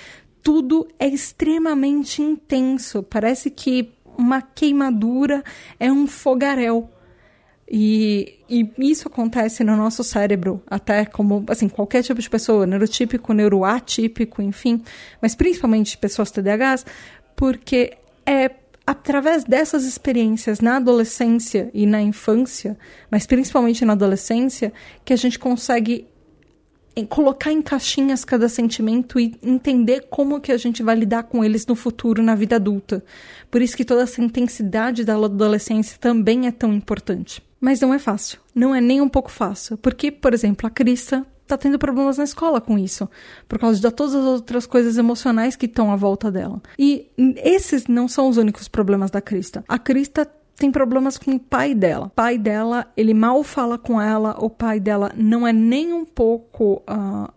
[0.42, 3.02] tudo é extremamente intenso.
[3.04, 5.44] Parece que uma queimadura
[5.78, 6.90] é um fogaréu.
[7.70, 13.32] E, e, isso acontece no nosso cérebro, até como, assim, qualquer tipo de pessoa, neurotípico,
[13.32, 14.82] neuroatípico, enfim,
[15.20, 16.84] mas principalmente pessoas TDAHs,
[17.34, 17.96] porque
[18.26, 18.50] é
[18.86, 22.76] através dessas experiências na adolescência e na infância,
[23.10, 24.72] mas principalmente na adolescência,
[25.04, 26.06] que a gente consegue
[27.08, 31.66] colocar em caixinhas cada sentimento e entender como que a gente vai lidar com eles
[31.66, 33.02] no futuro, na vida adulta.
[33.50, 37.42] Por isso que toda essa intensidade da adolescência também é tão importante.
[37.60, 38.40] Mas não é fácil.
[38.54, 39.76] Não é nem um pouco fácil.
[39.78, 43.08] Porque, por exemplo, a Crista tá tendo problemas na escola com isso,
[43.48, 46.62] por causa de todas as outras coisas emocionais que estão à volta dela.
[46.78, 49.64] E esses não são os únicos problemas da Crista.
[49.68, 50.26] A Crista
[50.62, 52.06] tem problemas com o pai dela.
[52.06, 56.04] O pai dela, ele mal fala com ela, o pai dela não é nem um
[56.04, 56.82] pouco.
[56.88, 57.30] Uh,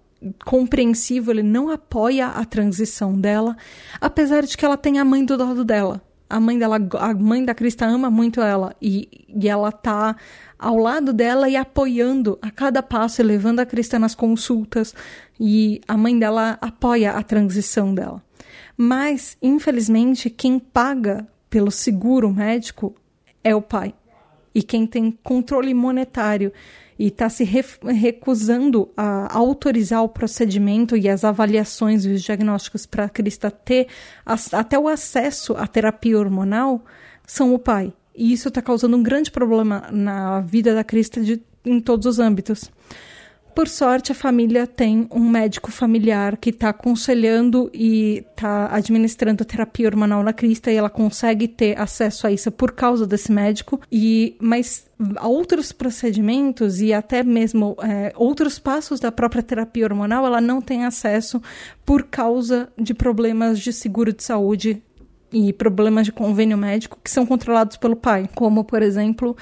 [0.44, 3.56] compreensivo, ele não apoia a transição dela,
[4.02, 7.46] apesar de que ela tem a mãe do lado dela a mãe dela, a mãe
[7.46, 10.16] da Crista ama muito ela e, e ela tá
[10.58, 14.96] ao lado dela e apoiando a cada passo, levando a Crista nas consultas
[15.40, 18.24] e a mãe dela apoia a transição dela.
[18.76, 22.96] Mas, infelizmente, quem paga pelo seguro médico
[23.46, 23.94] é o pai.
[24.54, 26.52] E quem tem controle monetário
[26.98, 33.06] e está se recusando a autorizar o procedimento e as avaliações e os diagnósticos para
[33.06, 33.88] a Crista ter
[34.26, 36.84] até o acesso à terapia hormonal
[37.28, 37.94] são o pai.
[38.16, 42.18] E isso está causando um grande problema na vida da Crista de, em todos os
[42.18, 42.72] âmbitos.
[43.56, 49.88] Por sorte, a família tem um médico familiar que está aconselhando e está administrando terapia
[49.88, 53.80] hormonal na Crista e ela consegue ter acesso a isso por causa desse médico.
[53.90, 54.88] E mas
[55.24, 60.84] outros procedimentos e até mesmo é, outros passos da própria terapia hormonal ela não tem
[60.84, 61.42] acesso
[61.86, 64.84] por causa de problemas de seguro de saúde
[65.32, 69.36] e problemas de convênio médico que são controlados pelo pai, como por exemplo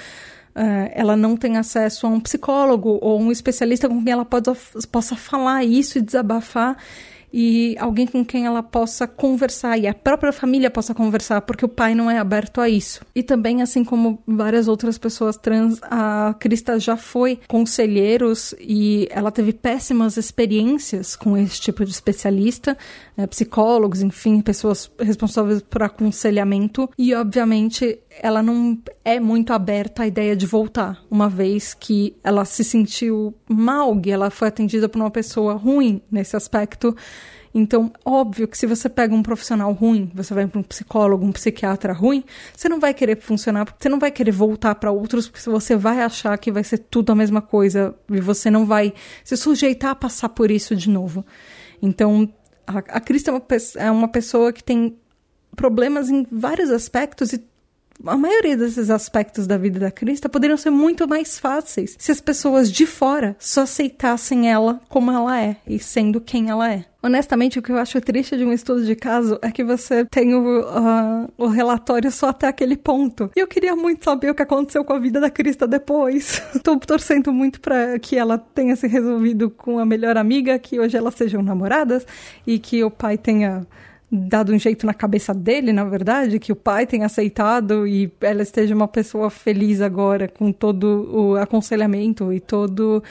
[0.56, 4.52] Uh, ela não tem acesso a um psicólogo ou um especialista com quem ela pode,
[4.92, 6.78] possa falar isso e desabafar
[7.34, 11.70] e alguém com quem ela possa conversar e a própria família possa conversar, porque o
[11.70, 13.02] pai não é aberto a isso.
[13.16, 19.32] E também, assim como várias outras pessoas trans, a Crista já foi conselheiros e ela
[19.32, 22.78] teve péssimas experiências com esse tipo de especialista,
[23.18, 26.88] né, psicólogos, enfim, pessoas responsáveis por aconselhamento.
[26.96, 32.46] E, obviamente, ela não é muito aberta à ideia de voltar, uma vez que ela
[32.46, 36.96] se sentiu mal e ela foi atendida por uma pessoa ruim nesse aspecto.
[37.56, 41.32] Então, óbvio que se você pega um profissional ruim, você vai para um psicólogo, um
[41.32, 42.24] psiquiatra ruim,
[42.56, 46.02] você não vai querer funcionar, você não vai querer voltar para outros, porque você vai
[46.02, 49.96] achar que vai ser tudo a mesma coisa e você não vai se sujeitar a
[49.96, 51.24] passar por isso de novo.
[51.80, 52.28] Então,
[52.66, 53.44] a, a Cris é uma,
[53.78, 54.98] é uma pessoa que tem
[55.56, 57.53] problemas em vários aspectos e
[58.06, 62.20] a maioria desses aspectos da vida da Crista poderiam ser muito mais fáceis se as
[62.20, 66.86] pessoas de fora só aceitassem ela como ela é e sendo quem ela é.
[67.02, 70.34] Honestamente, o que eu acho triste de um estudo de caso é que você tem
[70.34, 73.30] o, uh, o relatório só até aquele ponto.
[73.36, 76.42] E eu queria muito saber o que aconteceu com a vida da Crista depois.
[76.64, 80.96] Tô torcendo muito para que ela tenha se resolvido com a melhor amiga, que hoje
[80.96, 82.08] elas sejam namoradas
[82.48, 83.68] e que o pai tenha
[84.14, 88.44] dado um jeito na cabeça dele, na verdade, que o pai tenha aceitado e ela
[88.44, 93.04] esteja uma pessoa feliz agora com todo o aconselhamento e todo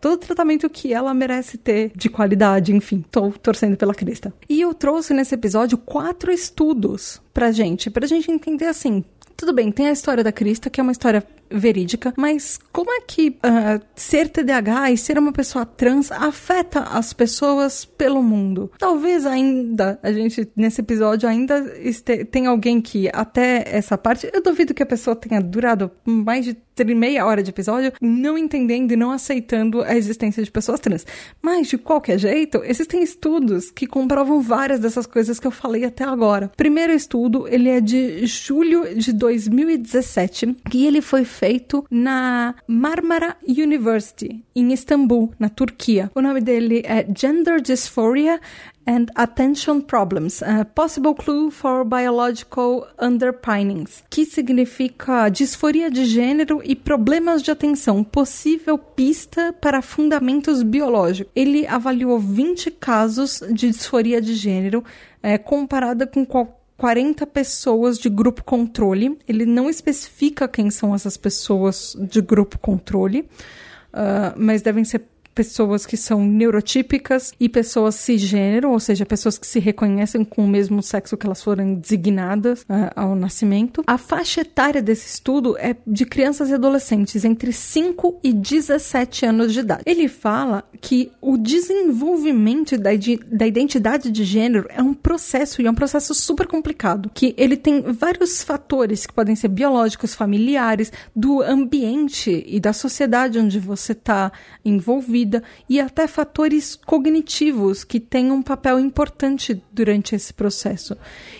[0.00, 4.32] todo o tratamento que ela merece ter de qualidade, enfim, tô torcendo pela Crista.
[4.48, 9.04] E eu trouxe nesse episódio quatro estudos pra gente, pra gente entender assim,
[9.36, 13.00] tudo bem, tem a história da Crista, que é uma história verídica, mas como é
[13.00, 18.70] que uh, ser TDAH e ser uma pessoa trans afeta as pessoas pelo mundo?
[18.78, 24.42] Talvez ainda, a gente, nesse episódio, ainda este, tem alguém que até essa parte, eu
[24.42, 26.54] duvido que a pessoa tenha durado mais de
[26.94, 31.06] meia hora de episódio não entendendo e não aceitando a existência de pessoas trans.
[31.42, 36.04] Mas, de qualquer jeito, existem estudos que comprovam várias dessas coisas que eu falei até
[36.04, 36.50] agora.
[36.56, 44.44] Primeiro estudo, ele é de julho de 2017, e ele foi feito na Marmara University,
[44.54, 46.10] em Istambul, na Turquia.
[46.14, 48.38] O nome dele é Gender Dysphoria
[48.86, 56.76] and Attention Problems, a Possible Clue for Biological Underpinnings, que significa disforia de gênero e
[56.76, 61.32] problemas de atenção, possível pista para fundamentos biológicos.
[61.34, 64.84] Ele avaliou 20 casos de disforia de gênero,
[65.22, 69.18] é, comparada com qualquer 40 pessoas de grupo controle.
[69.28, 75.02] Ele não especifica quem são essas pessoas de grupo controle, uh, mas devem ser
[75.34, 80.48] pessoas que são neurotípicas e pessoas cisgênero, ou seja, pessoas que se reconhecem com o
[80.48, 83.82] mesmo sexo que elas foram designadas uh, ao nascimento.
[83.86, 89.52] A faixa etária desse estudo é de crianças e adolescentes entre 5 e 17 anos
[89.52, 89.82] de idade.
[89.86, 92.90] Ele fala que o desenvolvimento da,
[93.30, 97.56] da identidade de gênero é um processo e é um processo super complicado, que ele
[97.56, 103.92] tem vários fatores que podem ser biológicos, familiares, do ambiente e da sociedade onde você
[103.92, 104.32] está
[104.64, 110.96] envolvido vida e até fatores cognitivos que têm um papel importante durante esse processo.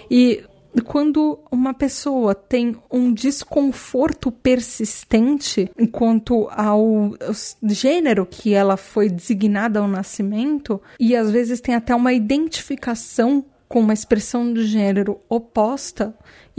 [0.09, 0.45] E
[0.85, 7.13] quando uma pessoa tem um desconforto persistente quanto ao
[7.65, 13.81] gênero que ela foi designada ao nascimento, e às vezes tem até uma identificação com
[13.81, 16.15] uma expressão do gênero oposta,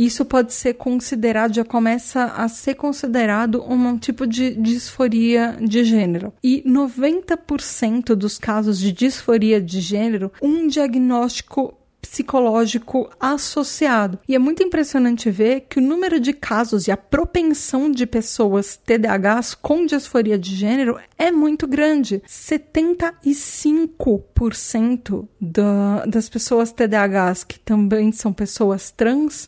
[0.05, 6.33] isso pode ser considerado, já começa a ser considerado um tipo de disforia de gênero.
[6.43, 14.17] E 90% dos casos de disforia de gênero, um diagnóstico psicológico associado.
[14.27, 18.75] E é muito impressionante ver que o número de casos e a propensão de pessoas
[18.75, 22.23] TDAHs com disforia de gênero é muito grande.
[22.27, 29.47] 75% da, das pessoas TDAHs que também são pessoas trans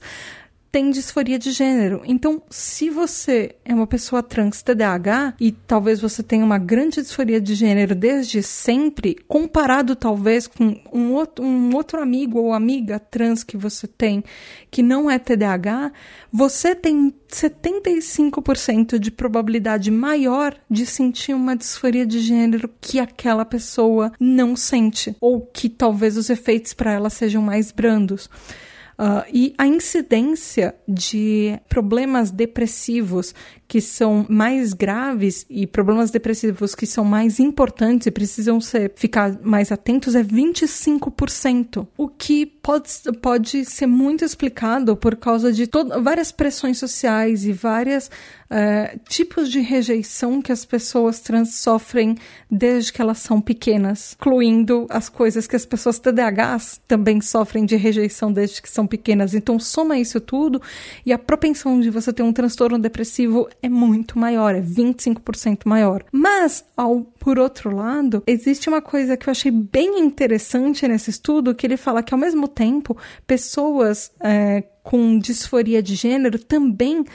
[0.74, 2.02] tem disforia de gênero.
[2.04, 7.40] Então, se você é uma pessoa trans TDAH e talvez você tenha uma grande disforia
[7.40, 13.44] de gênero desde sempre, comparado talvez com um outro, um outro amigo ou amiga trans
[13.44, 14.24] que você tem
[14.72, 15.92] que não é TDAH,
[16.32, 24.12] você tem 75% de probabilidade maior de sentir uma disforia de gênero que aquela pessoa
[24.20, 28.28] não sente, ou que talvez os efeitos para ela sejam mais brandos.
[29.04, 33.36] Uh, e a incidência de problemas depressivos
[33.68, 39.38] que são mais graves e problemas depressivos que são mais importantes e precisam ser, ficar
[39.42, 42.90] mais atentos é 25%, o que pode,
[43.22, 45.70] pode ser muito explicado por causa de
[46.02, 48.10] várias pressões sociais e vários
[48.54, 52.16] uh, tipos de rejeição que as pessoas trans sofrem
[52.50, 57.76] desde que elas são pequenas, incluindo as coisas que as pessoas TDAHs também sofrem de
[57.76, 59.34] rejeição desde que são pequenas.
[59.34, 60.62] Então, soma isso tudo
[61.06, 66.04] e a propensão de você ter um transtorno depressivo é muito maior, é 25% maior.
[66.12, 71.56] Mas, ao, por outro lado, existe uma coisa que eu achei bem interessante nesse estudo,
[71.56, 72.96] que ele fala que ao mesmo tempo,
[73.26, 77.06] pessoas é, com disforia de gênero também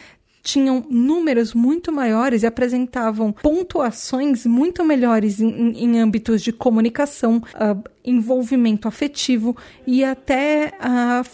[0.48, 7.84] tinham números muito maiores e apresentavam pontuações muito melhores em, em âmbitos de comunicação, uh,
[8.02, 9.54] envolvimento afetivo
[9.86, 11.28] e até uh,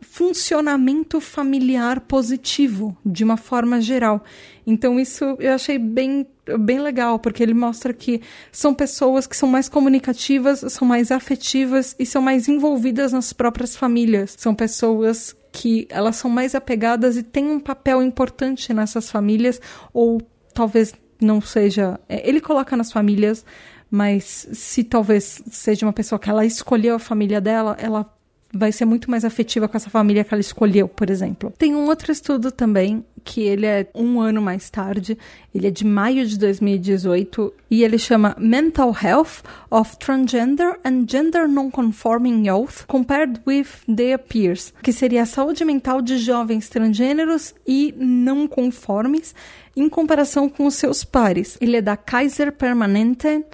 [0.00, 4.22] funcionamento familiar positivo, de uma forma geral.
[4.64, 6.24] Então, isso eu achei bem,
[6.60, 8.20] bem legal, porque ele mostra que
[8.52, 13.74] são pessoas que são mais comunicativas, são mais afetivas e são mais envolvidas nas próprias
[13.74, 14.36] famílias.
[14.38, 19.60] São pessoas que elas são mais apegadas e têm um papel importante nessas famílias,
[19.92, 20.20] ou
[20.54, 21.98] talvez não seja.
[22.08, 23.44] É, ele coloca nas famílias,
[23.90, 28.04] mas se talvez seja uma pessoa que ela escolheu a família dela, ela
[28.52, 31.52] vai ser muito mais afetiva com essa família que ela escolheu, por exemplo.
[31.56, 35.16] Tem um outro estudo também que ele é um ano mais tarde,
[35.54, 41.46] ele é de maio de 2018 e ele chama Mental Health of Transgender and Gender
[41.48, 47.94] Non-Conforming Youth Compared with Their Peers, que seria a saúde mental de jovens transgêneros e
[47.98, 49.34] não conformes
[49.76, 51.56] em comparação com os seus pares.
[51.60, 53.44] Ele é da Kaiser Permanente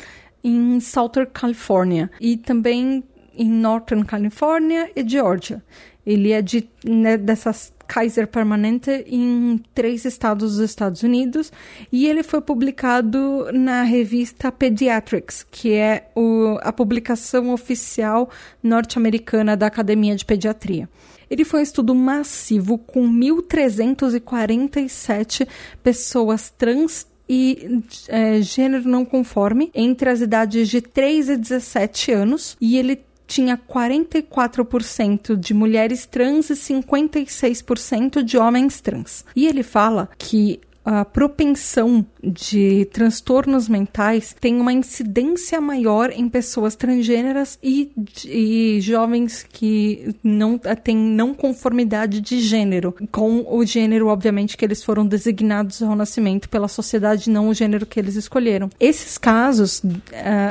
[0.43, 3.03] em Southern California e também
[3.37, 5.63] em Northern California e Georgia.
[6.05, 11.53] Ele é de, né, dessas Kaiser Permanente em três estados dos Estados Unidos
[11.91, 18.31] e ele foi publicado na revista Pediatrics, que é o, a publicação oficial
[18.63, 20.89] norte-americana da Academia de Pediatria.
[21.29, 25.47] Ele foi um estudo massivo com 1.347
[25.83, 32.57] pessoas trans e é, gênero não conforme entre as idades de 3 e 17 anos
[32.61, 39.25] e ele tinha 44% de mulheres trans e 56% de homens trans.
[39.35, 46.77] E ele fala que a propensão de transtornos mentais tem uma incidência maior em pessoas
[46.77, 47.91] transgêneras e,
[48.25, 54.85] e jovens que não têm não conformidade de gênero, com o gênero, obviamente, que eles
[54.85, 58.71] foram designados ao nascimento pela sociedade, não o gênero que eles escolheram.
[58.79, 59.93] Esses casos, uh,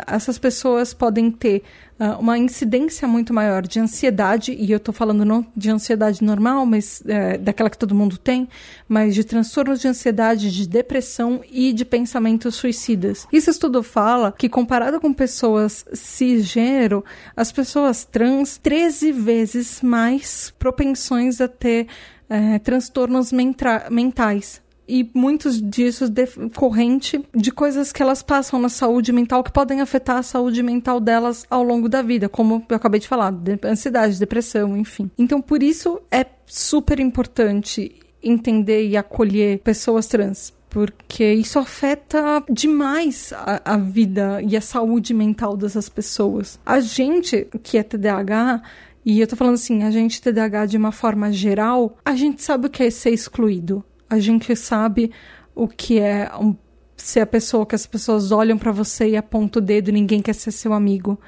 [0.05, 1.63] essas pessoas podem ter
[1.99, 6.65] uh, uma incidência muito maior de ansiedade, e eu estou falando não de ansiedade normal,
[6.65, 8.47] mas uh, daquela que todo mundo tem,
[8.87, 13.27] mas de transtornos de ansiedade, de depressão e de pensamentos suicidas.
[13.31, 17.03] Isso estudo fala que, comparado com pessoas cisgênero,
[17.35, 21.87] as pessoas trans, 13 vezes mais propensões a ter
[22.29, 29.43] uh, transtornos mentais e muitos disso decorrente de coisas que elas passam na saúde mental
[29.43, 33.07] que podem afetar a saúde mental delas ao longo da vida, como eu acabei de
[33.07, 33.33] falar,
[33.63, 35.09] ansiedade, depressão, enfim.
[35.17, 43.31] Então, por isso é super importante entender e acolher pessoas trans, porque isso afeta demais
[43.33, 46.59] a, a, vida e a saúde mental dessas pessoas.
[46.65, 48.61] A gente que é TDAH,
[49.05, 52.67] e eu tô falando assim, a gente TDAH de uma forma geral, a gente sabe
[52.67, 55.11] o que é ser excluído a gente sabe
[55.53, 56.55] o que é um,
[56.97, 60.21] ser a pessoa que as pessoas olham para você e apontam o dedo e ninguém
[60.21, 61.19] quer ser seu amigo.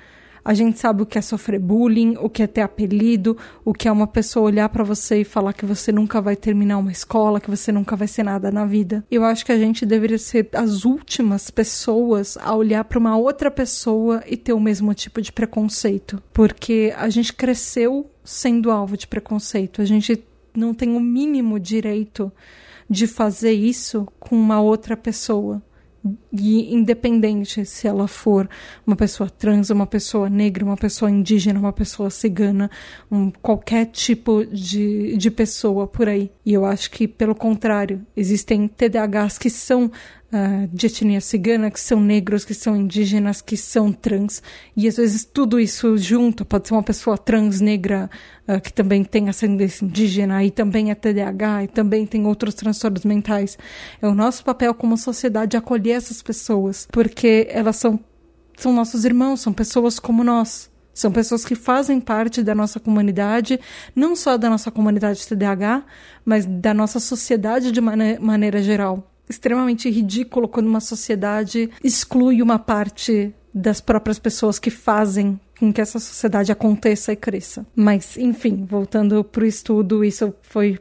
[0.47, 3.85] A gente sabe o que é sofrer bullying, o que é ter apelido, o que
[3.85, 7.41] é uma pessoa olhar para você e falar que você nunca vai terminar uma escola,
[7.41, 9.03] que você nunca vai ser nada na vida.
[9.11, 13.51] Eu acho que a gente deveria ser as últimas pessoas a olhar para uma outra
[13.51, 19.05] pessoa e ter o mesmo tipo de preconceito, porque a gente cresceu sendo alvo de
[19.05, 19.81] preconceito.
[19.81, 20.23] A gente
[20.55, 22.31] não tem o mínimo direito
[22.89, 25.61] de fazer isso com uma outra pessoa,
[26.31, 28.49] e independente se ela for
[28.85, 32.69] uma pessoa trans, uma pessoa negra, uma pessoa indígena, uma pessoa cigana,
[33.11, 36.31] um, qualquer tipo de, de pessoa por aí.
[36.45, 39.91] E eu acho que, pelo contrário, existem TDAHs que são
[40.31, 44.41] uh, de etnia cigana, que são negros, que são indígenas, que são trans,
[44.75, 48.09] e às vezes tudo isso junto, pode ser uma pessoa trans negra
[48.47, 53.05] uh, que também tem ascendência indígena, e também é TDAH, e também tem outros transtornos
[53.05, 53.57] mentais.
[54.01, 57.99] É o nosso papel como sociedade acolher essas pessoas, porque elas são,
[58.57, 60.69] são nossos irmãos, são pessoas como nós.
[60.93, 63.59] São pessoas que fazem parte da nossa comunidade,
[63.95, 65.85] não só da nossa comunidade TDAH,
[66.25, 73.33] mas da nossa sociedade de maneira geral extremamente ridículo quando uma sociedade exclui uma parte
[73.53, 77.65] das próprias pessoas que fazem com que essa sociedade aconteça e cresça.
[77.75, 80.77] Mas, enfim, voltando para o estudo, isso foi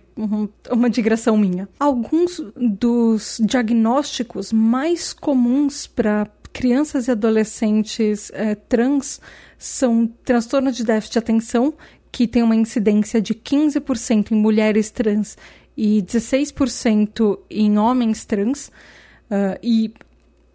[0.71, 1.69] uma digressão minha.
[1.81, 9.21] Alguns dos diagnósticos mais comuns para crianças e adolescentes é, trans
[9.59, 11.75] são transtorno de déficit de atenção,
[12.13, 15.37] que tem uma incidência de 15% em mulheres trans
[15.77, 18.69] e 16% em homens trans.
[19.31, 19.93] Uh, e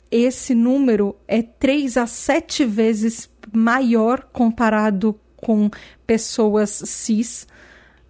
[0.10, 5.70] esse número é 3 a 7 vezes maior comparado com
[6.06, 7.48] pessoas cis.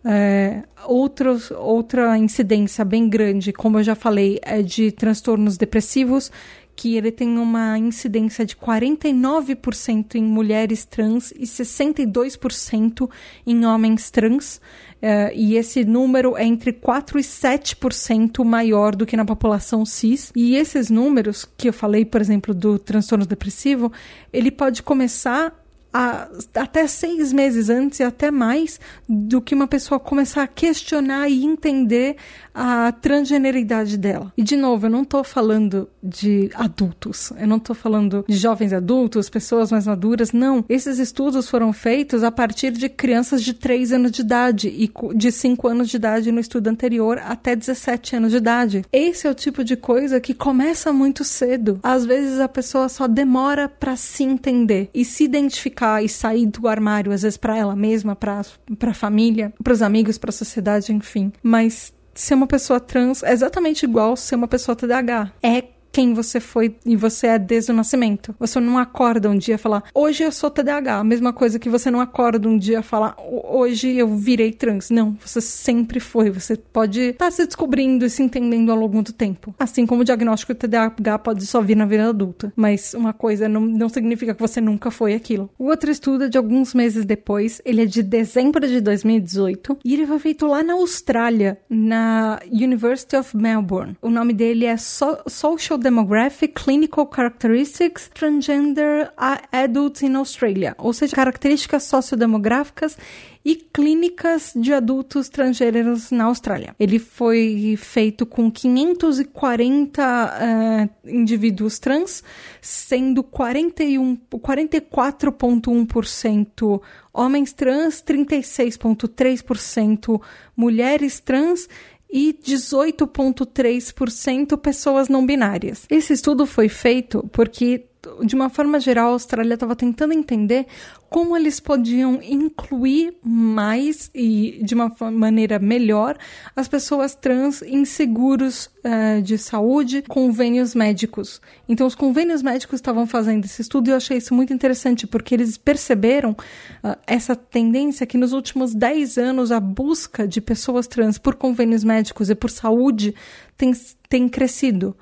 [0.04, 6.32] É, outros, outra incidência bem grande, como eu já falei, é de transtornos depressivos,
[6.76, 13.08] que ele tem uma incidência de 49% em mulheres trans e 62%
[13.46, 14.60] em homens trans.
[15.02, 20.32] Uh, e esse número é entre 4% e 7% maior do que na população cis.
[20.36, 23.92] E esses números, que eu falei, por exemplo, do transtorno depressivo,
[24.32, 25.61] ele pode começar
[25.94, 31.30] a, até seis meses antes e até mais do que uma pessoa começar a questionar
[31.30, 32.16] e entender
[32.54, 34.32] a transgeneridade dela.
[34.38, 38.74] E de novo, eu não estou falando de adultos, eu não estou falando de jovens
[38.74, 40.64] adultos, pessoas mais maduras, não.
[40.68, 45.32] Esses estudos foram feitos a partir de crianças de 3 anos de idade e de
[45.32, 48.86] 5 anos de idade no estudo anterior até 17 anos de idade.
[48.92, 51.80] Esse é o tipo de coisa que começa muito cedo.
[51.84, 56.68] Às vezes a pessoa só demora para se entender e se identificar e sair do
[56.68, 60.94] armário, às vezes para ela mesma, para a família, para os amigos, para a sociedade,
[60.94, 61.32] enfim.
[61.42, 65.32] Mas ser uma pessoa trans é exatamente igual ser uma pessoa TDAH.
[65.42, 68.36] É quem você foi e você é desde o nascimento.
[68.40, 71.00] Você não acorda um dia e falar, hoje eu sou TDAH.
[71.00, 74.90] A mesma coisa que você não acorda um dia e falar, hoje eu virei trans.
[74.90, 76.30] Não, você sempre foi.
[76.30, 79.54] Você pode estar tá se descobrindo e se entendendo ao longo do tempo.
[79.60, 82.54] Assim como o diagnóstico TDAH pode só vir na vida adulta.
[82.56, 85.50] Mas uma coisa não, não significa que você nunca foi aquilo.
[85.58, 87.62] O outro estudo é de alguns meses depois.
[87.66, 93.16] Ele é de dezembro de 2018 e ele foi feito lá na Austrália, na University
[93.16, 93.98] of Melbourne.
[94.02, 99.12] O nome dele é so Social Demographic Clinical Characteristics Transgender
[99.52, 102.98] Adults in Australia, ou seja, características sociodemográficas
[103.44, 106.76] e clínicas de adultos transgêneros na Austrália.
[106.80, 112.24] Ele foi feito com 540 uh, indivíduos trans,
[112.62, 116.80] sendo 41, 44,1%
[117.14, 120.22] homens trans, 36,3%
[120.56, 121.68] mulheres trans
[122.12, 125.86] e 18,3% pessoas não binárias.
[125.90, 127.86] Esse estudo foi feito porque
[128.24, 130.66] de uma forma geral, a Austrália estava tentando entender
[131.10, 136.18] como eles podiam incluir mais e de uma maneira melhor
[136.56, 141.42] as pessoas trans em seguros uh, de saúde, convênios médicos.
[141.70, 145.36] Então, os convênios médicos estavam fazendo esse estudo e eu achei isso muito interessante, porque
[145.36, 151.18] eles perceberam uh, essa tendência que nos últimos 10 anos a busca de pessoas trans
[151.18, 153.14] por convênios médicos e por saúde
[153.58, 153.74] tem,
[154.10, 154.96] tem crescido.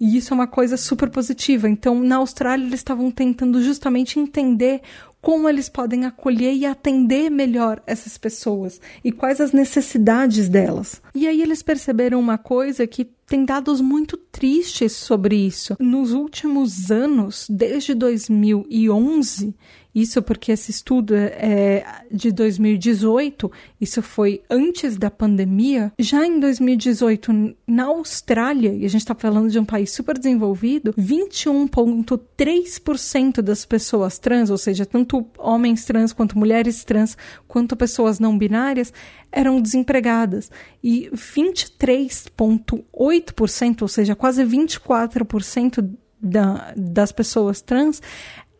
[0.00, 1.68] E isso é uma coisa super positiva.
[1.68, 4.80] Então, na Austrália, eles estavam tentando justamente entender
[5.24, 11.00] como eles podem acolher e atender melhor essas pessoas e quais as necessidades delas.
[11.14, 15.76] E aí eles perceberam uma coisa que tem dados muito tristes sobre isso.
[15.80, 19.54] Nos últimos anos, desde 2011,
[19.94, 25.92] isso porque esse estudo é de 2018, isso foi antes da pandemia.
[25.98, 30.92] Já em 2018, na Austrália, e a gente está falando de um país super desenvolvido,
[30.94, 37.16] 21,3% das pessoas trans, ou seja, tanto homens trans quanto mulheres trans,
[37.46, 38.92] quanto pessoas não binárias,
[39.30, 40.50] eram desempregadas.
[40.82, 45.88] E 23,8%, ou seja, quase 24%
[46.20, 48.02] da, das pessoas trans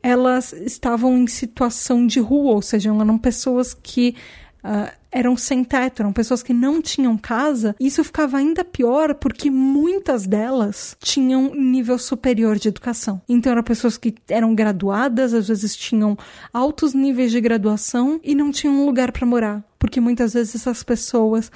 [0.05, 4.15] elas estavam em situação de rua, ou seja, eram pessoas que
[4.63, 7.75] uh, eram sem teto, eram pessoas que não tinham casa.
[7.81, 13.19] Isso ficava ainda pior porque muitas delas tinham nível superior de educação.
[13.27, 16.19] Então eram pessoas que eram graduadas, às vezes tinham
[16.53, 21.51] altos níveis de graduação e não tinham lugar para morar, porque muitas vezes essas pessoas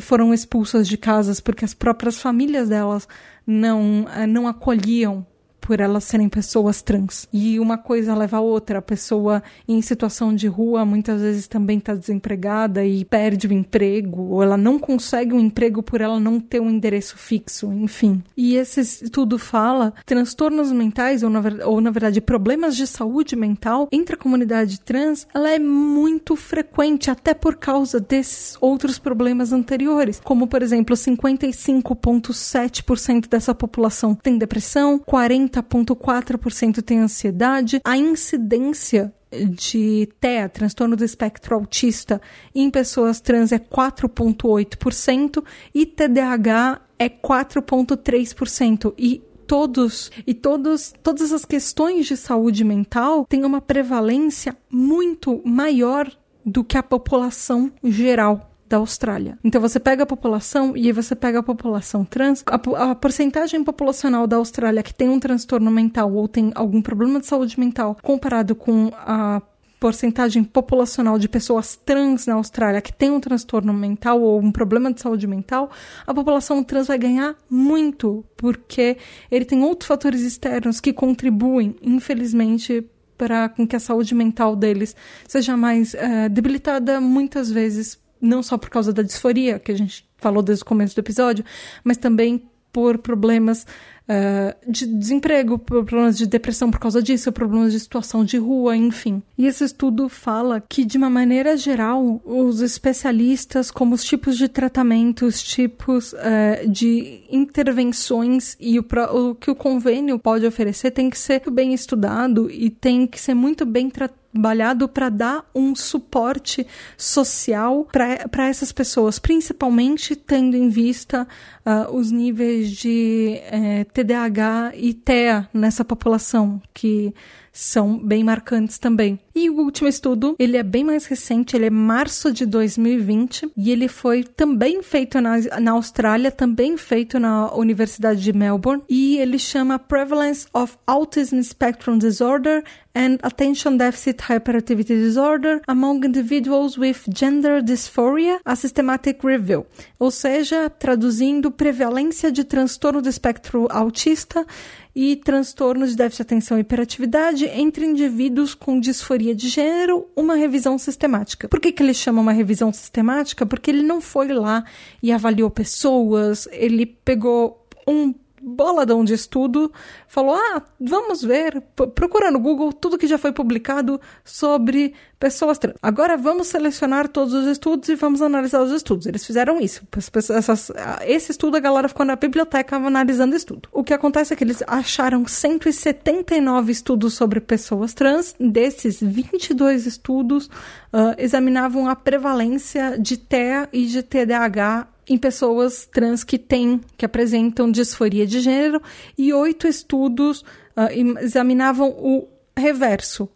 [0.00, 3.08] foram expulsas de casas porque as próprias famílias delas
[3.44, 5.26] não eh, não acolhiam
[5.68, 7.28] por elas serem pessoas trans.
[7.30, 8.78] E uma coisa leva a outra.
[8.78, 14.22] A pessoa em situação de rua muitas vezes também está desempregada e perde o emprego,
[14.30, 18.22] ou ela não consegue um emprego por ela não ter um endereço fixo, enfim.
[18.34, 23.88] E esse estudo fala transtornos mentais, ou na, ou na verdade problemas de saúde mental
[23.92, 30.18] entre a comunidade trans, ela é muito frequente, até por causa desses outros problemas anteriores,
[30.24, 37.80] como por exemplo, 55,7% dessa população tem depressão, 40 30,4% tem ansiedade.
[37.84, 42.20] A incidência de TEA, transtorno do espectro autista,
[42.54, 45.44] em pessoas trans é 4,8%
[45.74, 48.94] e TDAH é 4,3%.
[48.96, 56.10] E todos e todos todas as questões de saúde mental têm uma prevalência muito maior
[56.44, 59.38] do que a população geral da Austrália.
[59.42, 63.64] Então você pega a população e aí você pega a população trans, a, a porcentagem
[63.64, 67.96] populacional da Austrália que tem um transtorno mental ou tem algum problema de saúde mental
[68.02, 69.40] comparado com a
[69.80, 74.92] porcentagem populacional de pessoas trans na Austrália que tem um transtorno mental ou um problema
[74.92, 75.70] de saúde mental,
[76.06, 78.96] a população trans vai ganhar muito, porque
[79.30, 82.84] ele tem outros fatores externos que contribuem, infelizmente,
[83.16, 84.94] para com que a saúde mental deles
[85.26, 90.06] seja mais uh, debilitada muitas vezes não só por causa da disforia, que a gente
[90.18, 91.44] falou desde o começo do episódio,
[91.84, 92.42] mas também
[92.72, 93.66] por problemas
[94.08, 98.76] uh, de desemprego, por problemas de depressão por causa disso, problemas de situação de rua,
[98.76, 99.22] enfim.
[99.36, 104.48] E esse estudo fala que, de uma maneira geral, os especialistas, como os tipos de
[104.48, 111.10] tratamento, os tipos uh, de intervenções e o, o que o convênio pode oferecer tem
[111.10, 115.74] que ser bem estudado e tem que ser muito bem tratado trabalhado para dar um
[115.74, 116.66] suporte
[116.96, 121.26] social para essas pessoas, principalmente tendo em vista
[121.64, 127.14] uh, os níveis de eh, TDAH e TEA nessa população, que
[127.58, 129.18] são bem marcantes também.
[129.34, 133.72] E o último estudo, ele é bem mais recente, ele é março de 2020 e
[133.72, 139.40] ele foi também feito na, na Austrália, também feito na Universidade de Melbourne e ele
[139.40, 142.62] chama Prevalence of Autism Spectrum Disorder
[142.94, 149.66] and Attention Deficit Hyperactivity Disorder Among Individuals with Gender Dysphoria, a Systematic Review.
[149.98, 154.46] Ou seja, traduzindo, prevalência de transtorno do espectro autista
[154.94, 160.34] e transtornos de déficit de atenção e hiperatividade entre indivíduos com disforia de gênero, uma
[160.34, 161.48] revisão sistemática.
[161.48, 163.46] Por que, que ele chama uma revisão sistemática?
[163.46, 164.64] Porque ele não foi lá
[165.02, 168.14] e avaliou pessoas, ele pegou um
[168.48, 169.70] boladão de estudo,
[170.06, 171.62] falou: ah, vamos ver,
[171.94, 175.76] procura no Google tudo que já foi publicado sobre pessoas trans.
[175.82, 179.06] Agora vamos selecionar todos os estudos e vamos analisar os estudos.
[179.06, 179.82] Eles fizeram isso.
[180.30, 180.70] Essas,
[181.02, 183.68] esse estudo, a galera ficou na biblioteca analisando estudo.
[183.72, 188.34] O que acontece é que eles acharam 179 estudos sobre pessoas trans.
[188.38, 196.22] Desses, 22 estudos uh, examinavam a prevalência de TEA e de TDAH em pessoas trans
[196.22, 198.80] que têm, que apresentam disforia de gênero,
[199.16, 200.42] e oito estudos
[200.76, 203.28] uh, examinavam o reverso,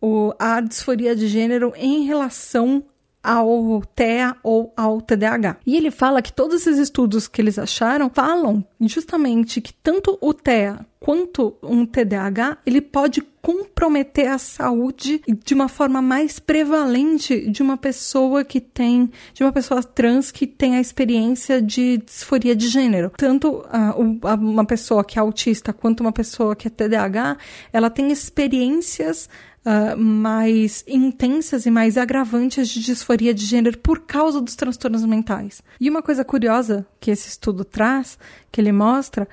[0.00, 2.84] o, a disforia de gênero em relação
[3.24, 5.56] ao TEA ou ao TDAH.
[5.66, 10.34] E ele fala que todos esses estudos que eles acharam falam justamente que tanto o
[10.34, 17.62] TEA quanto um TDAH, ele pode comprometer a saúde de uma forma mais prevalente de
[17.62, 22.68] uma pessoa que tem, de uma pessoa trans que tem a experiência de disforia de
[22.68, 23.12] gênero.
[23.18, 27.36] Tanto uh, uma pessoa que é autista quanto uma pessoa que é TDAH,
[27.70, 29.28] ela tem experiências
[29.64, 35.62] uh, mais intensas e mais agravantes de disforia de gênero por causa dos transtornos mentais.
[35.80, 38.18] E uma coisa curiosa que esse estudo traz,
[38.52, 39.28] que ele mostra,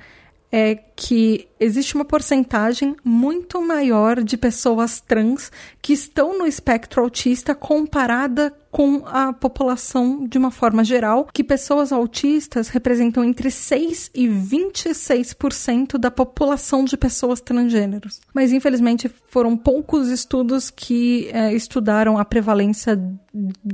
[0.50, 0.74] é
[1.04, 5.50] que existe uma porcentagem muito maior de pessoas trans
[5.82, 11.92] que estão no espectro autista comparada com a população de uma forma geral, que pessoas
[11.92, 18.20] autistas representam entre 6 e 26% da população de pessoas transgêneros.
[18.32, 22.98] Mas infelizmente foram poucos estudos que é, estudaram a prevalência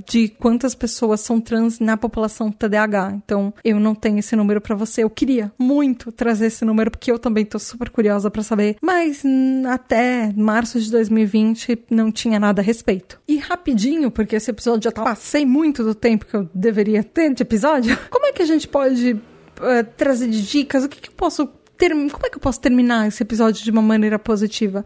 [0.04, 3.12] de quantas pessoas são trans na população TDAH.
[3.24, 5.02] Então, eu não tenho esse número para você.
[5.02, 8.76] Eu queria muito trazer esse número porque eu eu também tô super curiosa para saber,
[8.80, 9.22] mas
[9.68, 13.20] até março de 2020 não tinha nada a respeito.
[13.26, 17.34] E rapidinho, porque esse episódio já tá, passei muito do tempo que eu deveria ter
[17.34, 20.84] de episódio, como é que a gente pode uh, trazer de dicas?
[20.84, 23.80] O que, que eu posso como é que eu posso terminar esse episódio de uma
[23.80, 24.84] maneira positiva?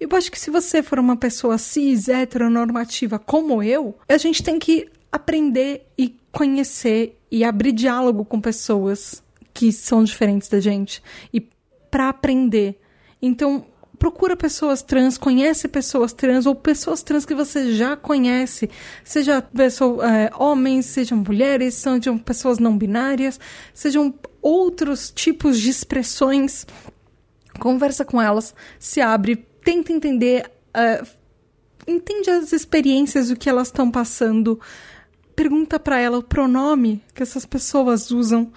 [0.00, 4.58] Eu acho que se você for uma pessoa cis, heteronormativa como eu, a gente tem
[4.58, 9.22] que aprender e conhecer e abrir diálogo com pessoas
[9.52, 11.02] que são diferentes da gente
[11.34, 11.46] e
[11.90, 12.80] para aprender.
[13.20, 13.66] Então,
[14.00, 18.70] procura pessoas trans, conhece pessoas trans ou pessoas trans que você já conhece,
[19.04, 23.38] seja pessoa, é, homens, sejam mulheres, sejam pessoas não binárias,
[23.74, 26.66] sejam outros tipos de expressões.
[27.58, 31.06] Conversa com elas, se abre, tenta entender, uh,
[31.86, 34.58] entende as experiências, o que elas estão passando,
[35.36, 38.50] pergunta para ela o pronome que essas pessoas usam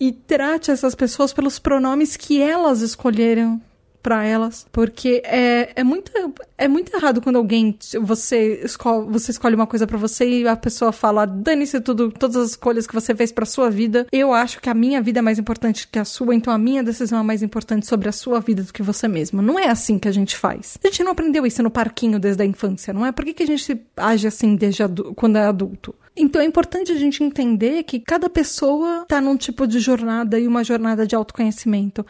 [0.00, 3.60] e trate essas pessoas pelos pronomes que elas escolheram
[4.02, 6.10] para elas, porque é, é muito
[6.56, 10.56] é muito errado quando alguém você escolhe, você escolhe uma coisa para você e a
[10.56, 14.06] pessoa fala dane-se tudo, todas as escolhas que você fez para sua vida.
[14.10, 16.82] Eu acho que a minha vida é mais importante que a sua, então a minha
[16.82, 19.42] decisão é mais importante sobre a sua vida do que você mesmo.
[19.42, 20.78] Não é assim que a gente faz.
[20.82, 23.12] A gente não aprendeu isso no parquinho desde a infância, não é?
[23.12, 24.82] Por que, que a gente age assim desde
[25.14, 25.94] quando é adulto?
[26.16, 30.46] Então é importante a gente entender que cada pessoa está num tipo de jornada e
[30.46, 32.04] uma jornada de autoconhecimento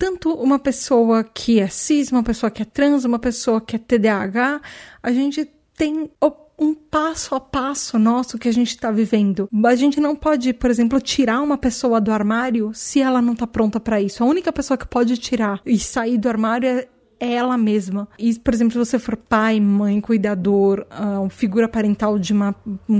[0.00, 3.78] tanto uma pessoa que é cis, uma pessoa que é trans, uma pessoa que é
[3.78, 4.62] TDAH,
[5.02, 5.46] a gente
[5.76, 6.10] tem
[6.58, 9.46] um passo a passo nosso que a gente está vivendo.
[9.64, 13.46] A gente não pode, por exemplo, tirar uma pessoa do armário se ela não está
[13.46, 14.24] pronta para isso.
[14.24, 16.88] A única pessoa que pode tirar e sair do armário é
[17.20, 18.08] ela mesma.
[18.18, 22.54] E, por exemplo, se você for pai, mãe, cuidador, uh, figura parental de uma,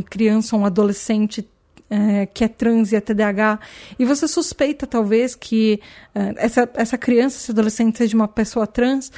[0.08, 1.48] criança um adolescente
[1.88, 3.58] é, que é trans e é TDAH,
[3.98, 5.80] e você suspeita talvez que
[6.14, 9.10] é, essa, essa criança, esse adolescente seja uma pessoa trans,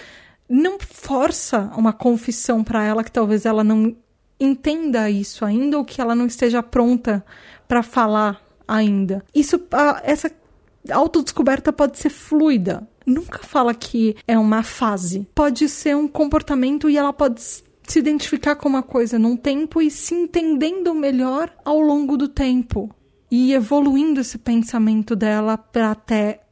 [0.48, 3.94] não força uma confissão para ela que talvez ela não
[4.40, 7.24] entenda isso ainda ou que ela não esteja pronta
[7.68, 9.24] para falar ainda.
[9.34, 10.30] Isso, a, essa
[10.90, 12.86] autodescoberta pode ser fluida.
[13.06, 15.26] Nunca fala que é uma fase.
[15.34, 19.90] Pode ser um comportamento e ela pode se identificar com uma coisa num tempo e
[19.90, 22.94] se entendendo melhor ao longo do tempo
[23.30, 26.42] e evoluindo esse pensamento dela para até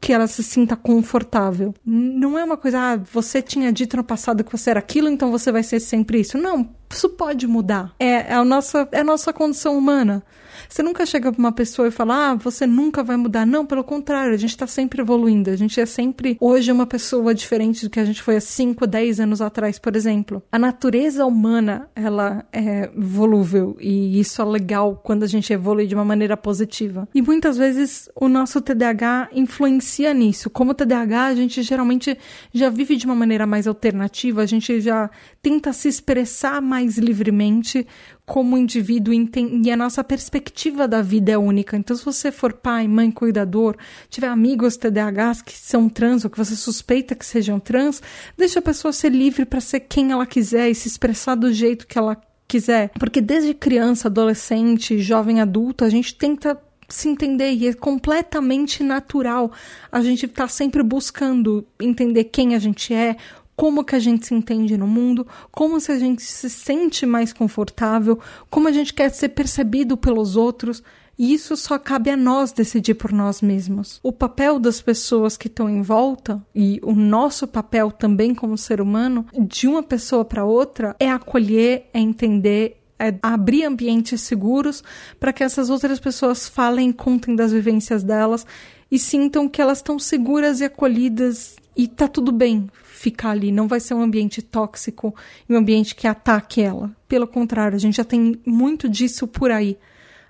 [0.00, 1.74] que ela se sinta confortável.
[1.84, 5.30] Não é uma coisa, ah, você tinha dito no passado que você era aquilo, então
[5.30, 6.38] você vai ser sempre isso.
[6.38, 7.94] Não, isso pode mudar.
[7.98, 10.22] É, é, a, nossa, é a nossa condição humana.
[10.68, 13.46] Você nunca chega pra uma pessoa e fala, ah, você nunca vai mudar.
[13.46, 15.50] Não, pelo contrário, a gente tá sempre evoluindo.
[15.50, 18.86] A gente é sempre, hoje, uma pessoa diferente do que a gente foi há 5,
[18.86, 20.42] 10 anos atrás, por exemplo.
[20.50, 25.94] A natureza humana, ela é volúvel e isso é legal quando a gente evolui de
[25.94, 27.08] uma maneira positiva.
[27.14, 30.50] E muitas vezes o nosso TDAH influencia nisso.
[30.50, 32.16] Como TDAH, a gente geralmente
[32.52, 35.10] já vive de uma maneira mais alternativa, a gente já
[35.40, 37.86] tenta se expressar mais livremente
[38.24, 41.76] como indivíduo e a nossa perspectiva da vida é única.
[41.76, 43.76] Então, se você for pai, mãe, cuidador,
[44.08, 48.00] tiver amigos TDAHs que são trans ou que você suspeita que sejam trans,
[48.36, 51.86] deixa a pessoa ser livre para ser quem ela quiser e se expressar do jeito
[51.86, 52.16] que ela
[52.46, 52.90] quiser.
[52.98, 56.58] Porque desde criança, adolescente, jovem adulto, a gente tenta
[56.88, 59.50] se entender e é completamente natural.
[59.90, 63.16] A gente está sempre buscando entender quem a gente é,
[63.62, 67.32] como que a gente se entende no mundo, como se a gente se sente mais
[67.32, 68.18] confortável,
[68.50, 70.82] como a gente quer ser percebido pelos outros.
[71.16, 74.00] E isso só cabe a nós decidir por nós mesmos.
[74.02, 78.80] O papel das pessoas que estão em volta e o nosso papel também como ser
[78.80, 84.82] humano, de uma pessoa para outra, é acolher, é entender, é abrir ambientes seguros
[85.20, 88.44] para que essas outras pessoas falem, contem das vivências delas
[88.90, 92.68] e sintam que elas estão seguras e acolhidas e tá tudo bem
[93.02, 95.12] ficar ali, não vai ser um ambiente tóxico
[95.50, 96.94] um ambiente que ataque ela.
[97.08, 99.76] Pelo contrário, a gente já tem muito disso por aí.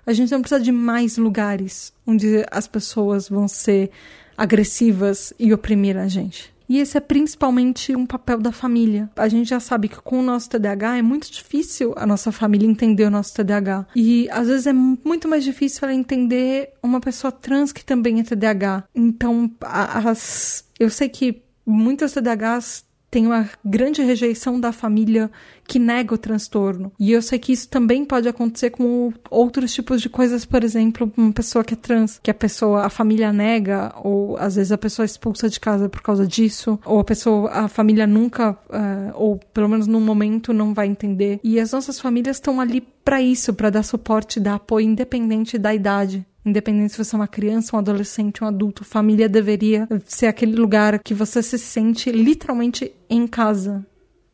[0.05, 3.91] A gente não precisa de mais lugares onde as pessoas vão ser
[4.35, 6.51] agressivas e oprimir a gente.
[6.67, 9.09] E esse é principalmente um papel da família.
[9.15, 12.67] A gente já sabe que com o nosso TDAH é muito difícil a nossa família
[12.67, 13.85] entender o nosso TDAH.
[13.95, 18.23] E às vezes é muito mais difícil ela entender uma pessoa trans que também é
[18.23, 18.85] TDAH.
[18.95, 20.65] Então, as...
[20.79, 25.29] eu sei que muitas TDAHs têm uma grande rejeição da família
[25.67, 26.91] que nega o transtorno.
[26.99, 31.13] E eu sei que isso também pode acontecer com outros tipos de coisas, por exemplo,
[31.15, 34.79] uma pessoa que é trans, que a pessoa, a família nega, ou às vezes a
[34.79, 39.13] pessoa é expulsa de casa por causa disso, ou a pessoa, a família nunca, uh,
[39.13, 41.39] ou pelo menos no momento, não vai entender.
[41.43, 45.71] E as nossas famílias estão ali para isso, para dar suporte, dar apoio, independente da
[45.73, 46.25] idade.
[46.45, 50.99] Independente se você é uma criança, um adolescente, um adulto, família deveria ser aquele lugar
[50.99, 53.85] que você se sente literalmente em casa.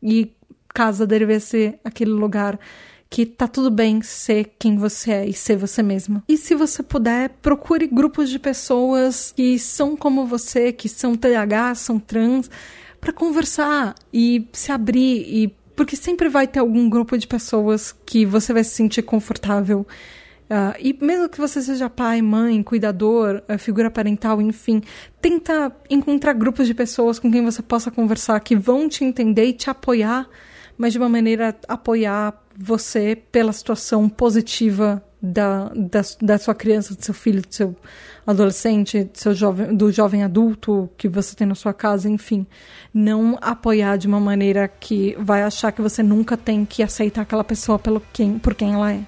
[0.02, 0.32] E
[0.74, 2.60] casa deveria ser aquele lugar
[3.10, 6.24] que tá tudo bem ser quem você é e ser você mesma.
[6.28, 11.76] E se você puder, procure grupos de pessoas que são como você, que são TH,
[11.76, 12.50] são trans,
[13.02, 18.26] para conversar e se abrir e porque sempre vai ter algum grupo de pessoas que
[18.26, 19.88] você vai se sentir confortável.
[20.50, 24.82] Uh, e mesmo que você seja pai, mãe, cuidador, uh, figura parental, enfim,
[25.22, 29.54] tenta encontrar grupos de pessoas com quem você possa conversar que vão te entender e
[29.54, 30.28] te apoiar,
[30.76, 37.04] mas de uma maneira apoiar você pela situação positiva da, da, da, sua criança, do
[37.04, 37.76] seu filho, do seu
[38.26, 42.48] adolescente, do, seu jovem, do jovem adulto que você tem na sua casa, enfim.
[42.92, 47.44] Não apoiar de uma maneira que vai achar que você nunca tem que aceitar aquela
[47.44, 49.04] pessoa pelo quem, por quem ela é.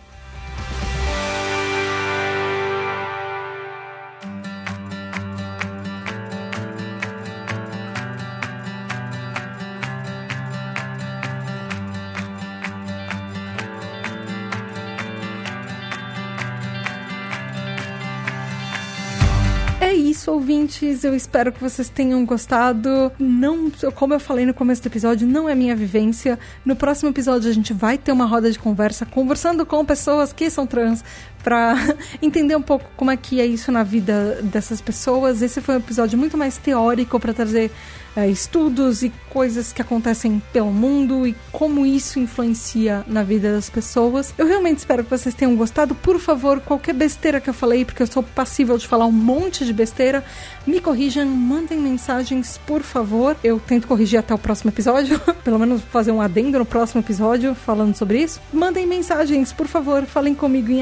[20.72, 21.04] Ouvintes.
[21.04, 23.12] Eu espero que vocês tenham gostado.
[23.20, 26.40] Não, como eu falei no começo do episódio, não é minha vivência.
[26.66, 30.50] No próximo episódio a gente vai ter uma roda de conversa conversando com pessoas que
[30.50, 31.04] são trans
[31.44, 31.76] para
[32.22, 35.42] entender um pouco como é que é isso na vida dessas pessoas.
[35.42, 37.72] Esse foi um episódio muito mais teórico para trazer
[38.16, 43.70] é, estudos e coisas que acontecem pelo mundo e como isso influencia na vida das
[43.70, 44.34] pessoas.
[44.38, 45.96] Eu realmente espero que vocês tenham gostado.
[45.96, 49.66] Por favor, qualquer besteira que eu falei, porque eu sou passível de falar um monte
[49.66, 50.24] de besteira,
[50.66, 53.36] me corrijam, mandem mensagens, por favor.
[53.44, 57.56] Eu tento corrigir até o próximo episódio, pelo menos fazer um adendo no próximo episódio
[57.56, 58.40] falando sobre isso.
[58.54, 60.82] Mandem mensagens, por favor, falem comigo em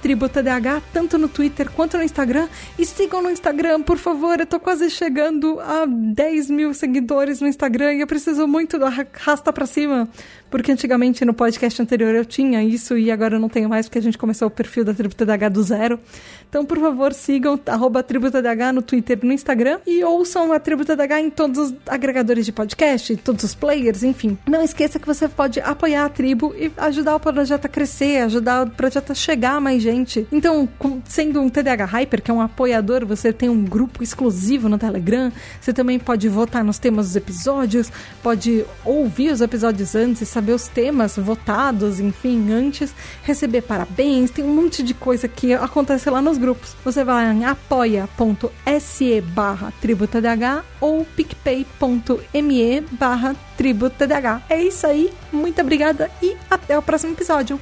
[0.00, 2.48] tributadh, tanto no Twitter quanto no Instagram.
[2.78, 4.38] E sigam no Instagram, por favor.
[4.40, 8.84] Eu tô quase chegando a 10 mil seguidores no Instagram e eu preciso muito do
[8.84, 10.08] arrasta pra cima
[10.50, 13.98] porque antigamente no podcast anterior eu tinha isso e agora eu não tenho mais porque
[13.98, 16.00] a gente começou o perfil da Tributa DH do zero.
[16.48, 20.60] Então, por favor, sigam arroba Tributa DH no Twitter e no Instagram e ouçam a
[20.60, 24.38] Tributa DH em todos os agregadores de podcast, todos os players, enfim.
[24.46, 28.66] Não esqueça que você pode apoiar a tribo e ajudar o projeto a crescer, ajudar
[28.66, 30.26] o projeto a chegar a mais gente.
[30.30, 30.68] Então,
[31.04, 35.32] sendo um TDH Hyper, que é um apoiador, você tem um grupo exclusivo no Telegram,
[35.60, 37.90] você também pode votar nos temas dos episódios,
[38.22, 44.54] pode ouvir os episódios antes saber os temas votados, enfim, antes, receber parabéns, tem um
[44.54, 46.76] monte de coisa que acontece lá nos grupos.
[46.84, 54.42] Você vai em apoia.se barra tributadh ou picpay.me barra tributadh.
[54.48, 57.60] É isso aí, muito obrigada e até o próximo episódio.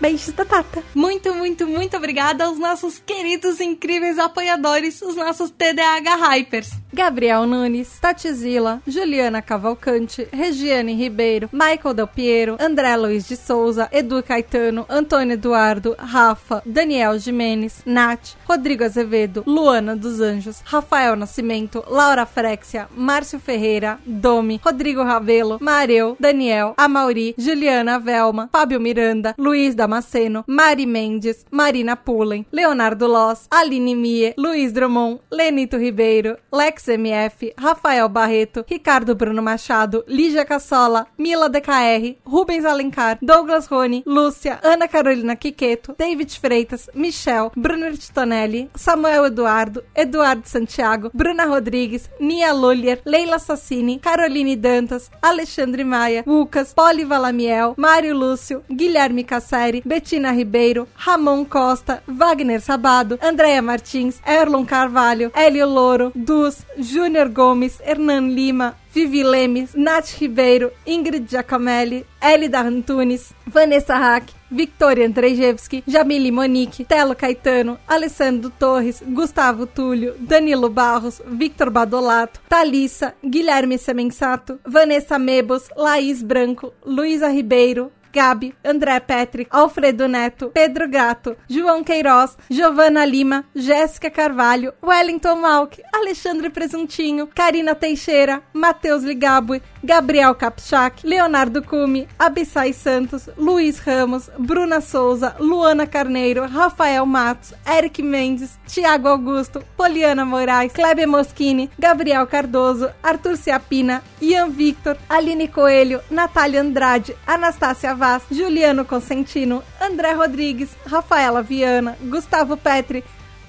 [0.00, 0.82] Beijos da Tata.
[0.94, 6.81] Muito, muito, muito obrigada aos nossos queridos, incríveis apoiadores, os nossos TDAH Hypers.
[6.94, 14.22] Gabriel Nunes, Tatizila, Juliana Cavalcante, Regiane Ribeiro, Michael Del Piero, André Luiz de Souza, Edu
[14.22, 22.26] Caetano, Antônio Eduardo, Rafa, Daniel Jimenez, Nath, Rodrigo Azevedo, Luana dos Anjos, Rafael Nascimento, Laura
[22.26, 30.44] Frexia, Márcio Ferreira, Domi, Rodrigo Ravelo, Mareu, Daniel, Amauri, Juliana Velma, Fábio Miranda, Luiz Damasceno,
[30.46, 38.08] Mari Mendes, Marina Pullen, Leonardo Loss, Aline Mie, Luiz Drummond, Lenito Ribeiro, Lex MF, Rafael
[38.08, 45.36] Barreto, Ricardo Bruno Machado, Lígia Cassola, Mila DKR, Rubens Alencar, Douglas Rony, Lúcia, Ana Carolina
[45.36, 53.38] Quiqueto, David Freitas, Michel, Bruno Titonelli, Samuel Eduardo, Eduardo Santiago, Bruna Rodrigues, Nia Lullier, Leila
[53.38, 61.44] Sassini, Caroline Dantas, Alexandre Maia, Lucas, Poli Valamiel, Mário Lúcio, Guilherme Casseri, Betina Ribeiro, Ramon
[61.44, 69.22] Costa, Wagner Sabado, Andréia Martins, Erlon Carvalho, Hélio Louro, Dus, Júnior Gomes, Hernan Lima, Vivi
[69.22, 77.78] Lemes, Nath Ribeiro, Ingrid Giacomelli, Elida Antunes, Vanessa Hack, Victoria Andrzejewski, Jamile Monique, Telo Caetano,
[77.88, 86.74] Alessandro Torres, Gustavo Túlio, Danilo Barros, Victor Badolato, Thalissa, Guilherme Semensato, Vanessa Mebos, Laís Branco,
[86.84, 94.74] Luísa Ribeiro, Gabi, André Petri, Alfredo Neto, Pedro Gato, João Queiroz, Giovana Lima, Jéssica Carvalho,
[94.82, 103.80] Wellington Malk, Alexandre Presuntinho, Karina Teixeira, Matheus Ligabue, Gabriel Kapchak, Leonardo Cume, Abissai Santos, Luiz
[103.84, 111.68] Ramos, Bruna Souza, Luana Carneiro, Rafael Matos, Eric Mendes, Tiago Augusto, Poliana Moraes, Kleber Moschini,
[111.76, 120.14] Gabriel Cardoso, Arthur Ciapina, Ian Victor, Aline Coelho, Natália Andrade, Anastácia Vaz, Juliano Consentino, André
[120.14, 123.02] Rodrigues, Rafaela Viana, Gustavo Petri,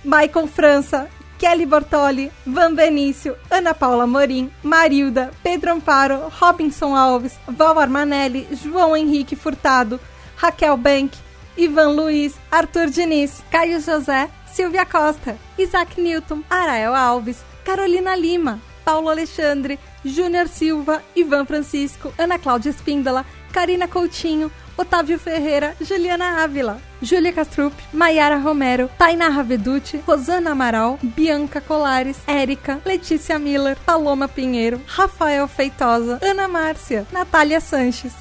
[0.03, 1.07] Maicon França,
[1.43, 8.95] Kelly Bortoli, Van Benício, Ana Paula Morim, Marilda, Pedro Amparo, Robinson Alves, Val Armanelli, João
[8.95, 9.99] Henrique Furtado,
[10.37, 11.11] Raquel Bank,
[11.57, 19.09] Ivan Luiz, Arthur Diniz, Caio José, Silvia Costa, Isaac Newton, Arael Alves, Carolina Lima, Paulo
[19.09, 27.31] Alexandre, Júnior Silva, Ivan Francisco, Ana Cláudia Espíndola, Karina Coutinho, Otávio Ferreira, Juliana Ávila, Júlia
[27.31, 35.47] Castrup, Maiara Romero, Tainá Raveducci, Rosana Amaral, Bianca Colares, Érica, Letícia Miller, Paloma Pinheiro, Rafael
[35.47, 38.13] Feitosa, Ana Márcia, Natália Sanches,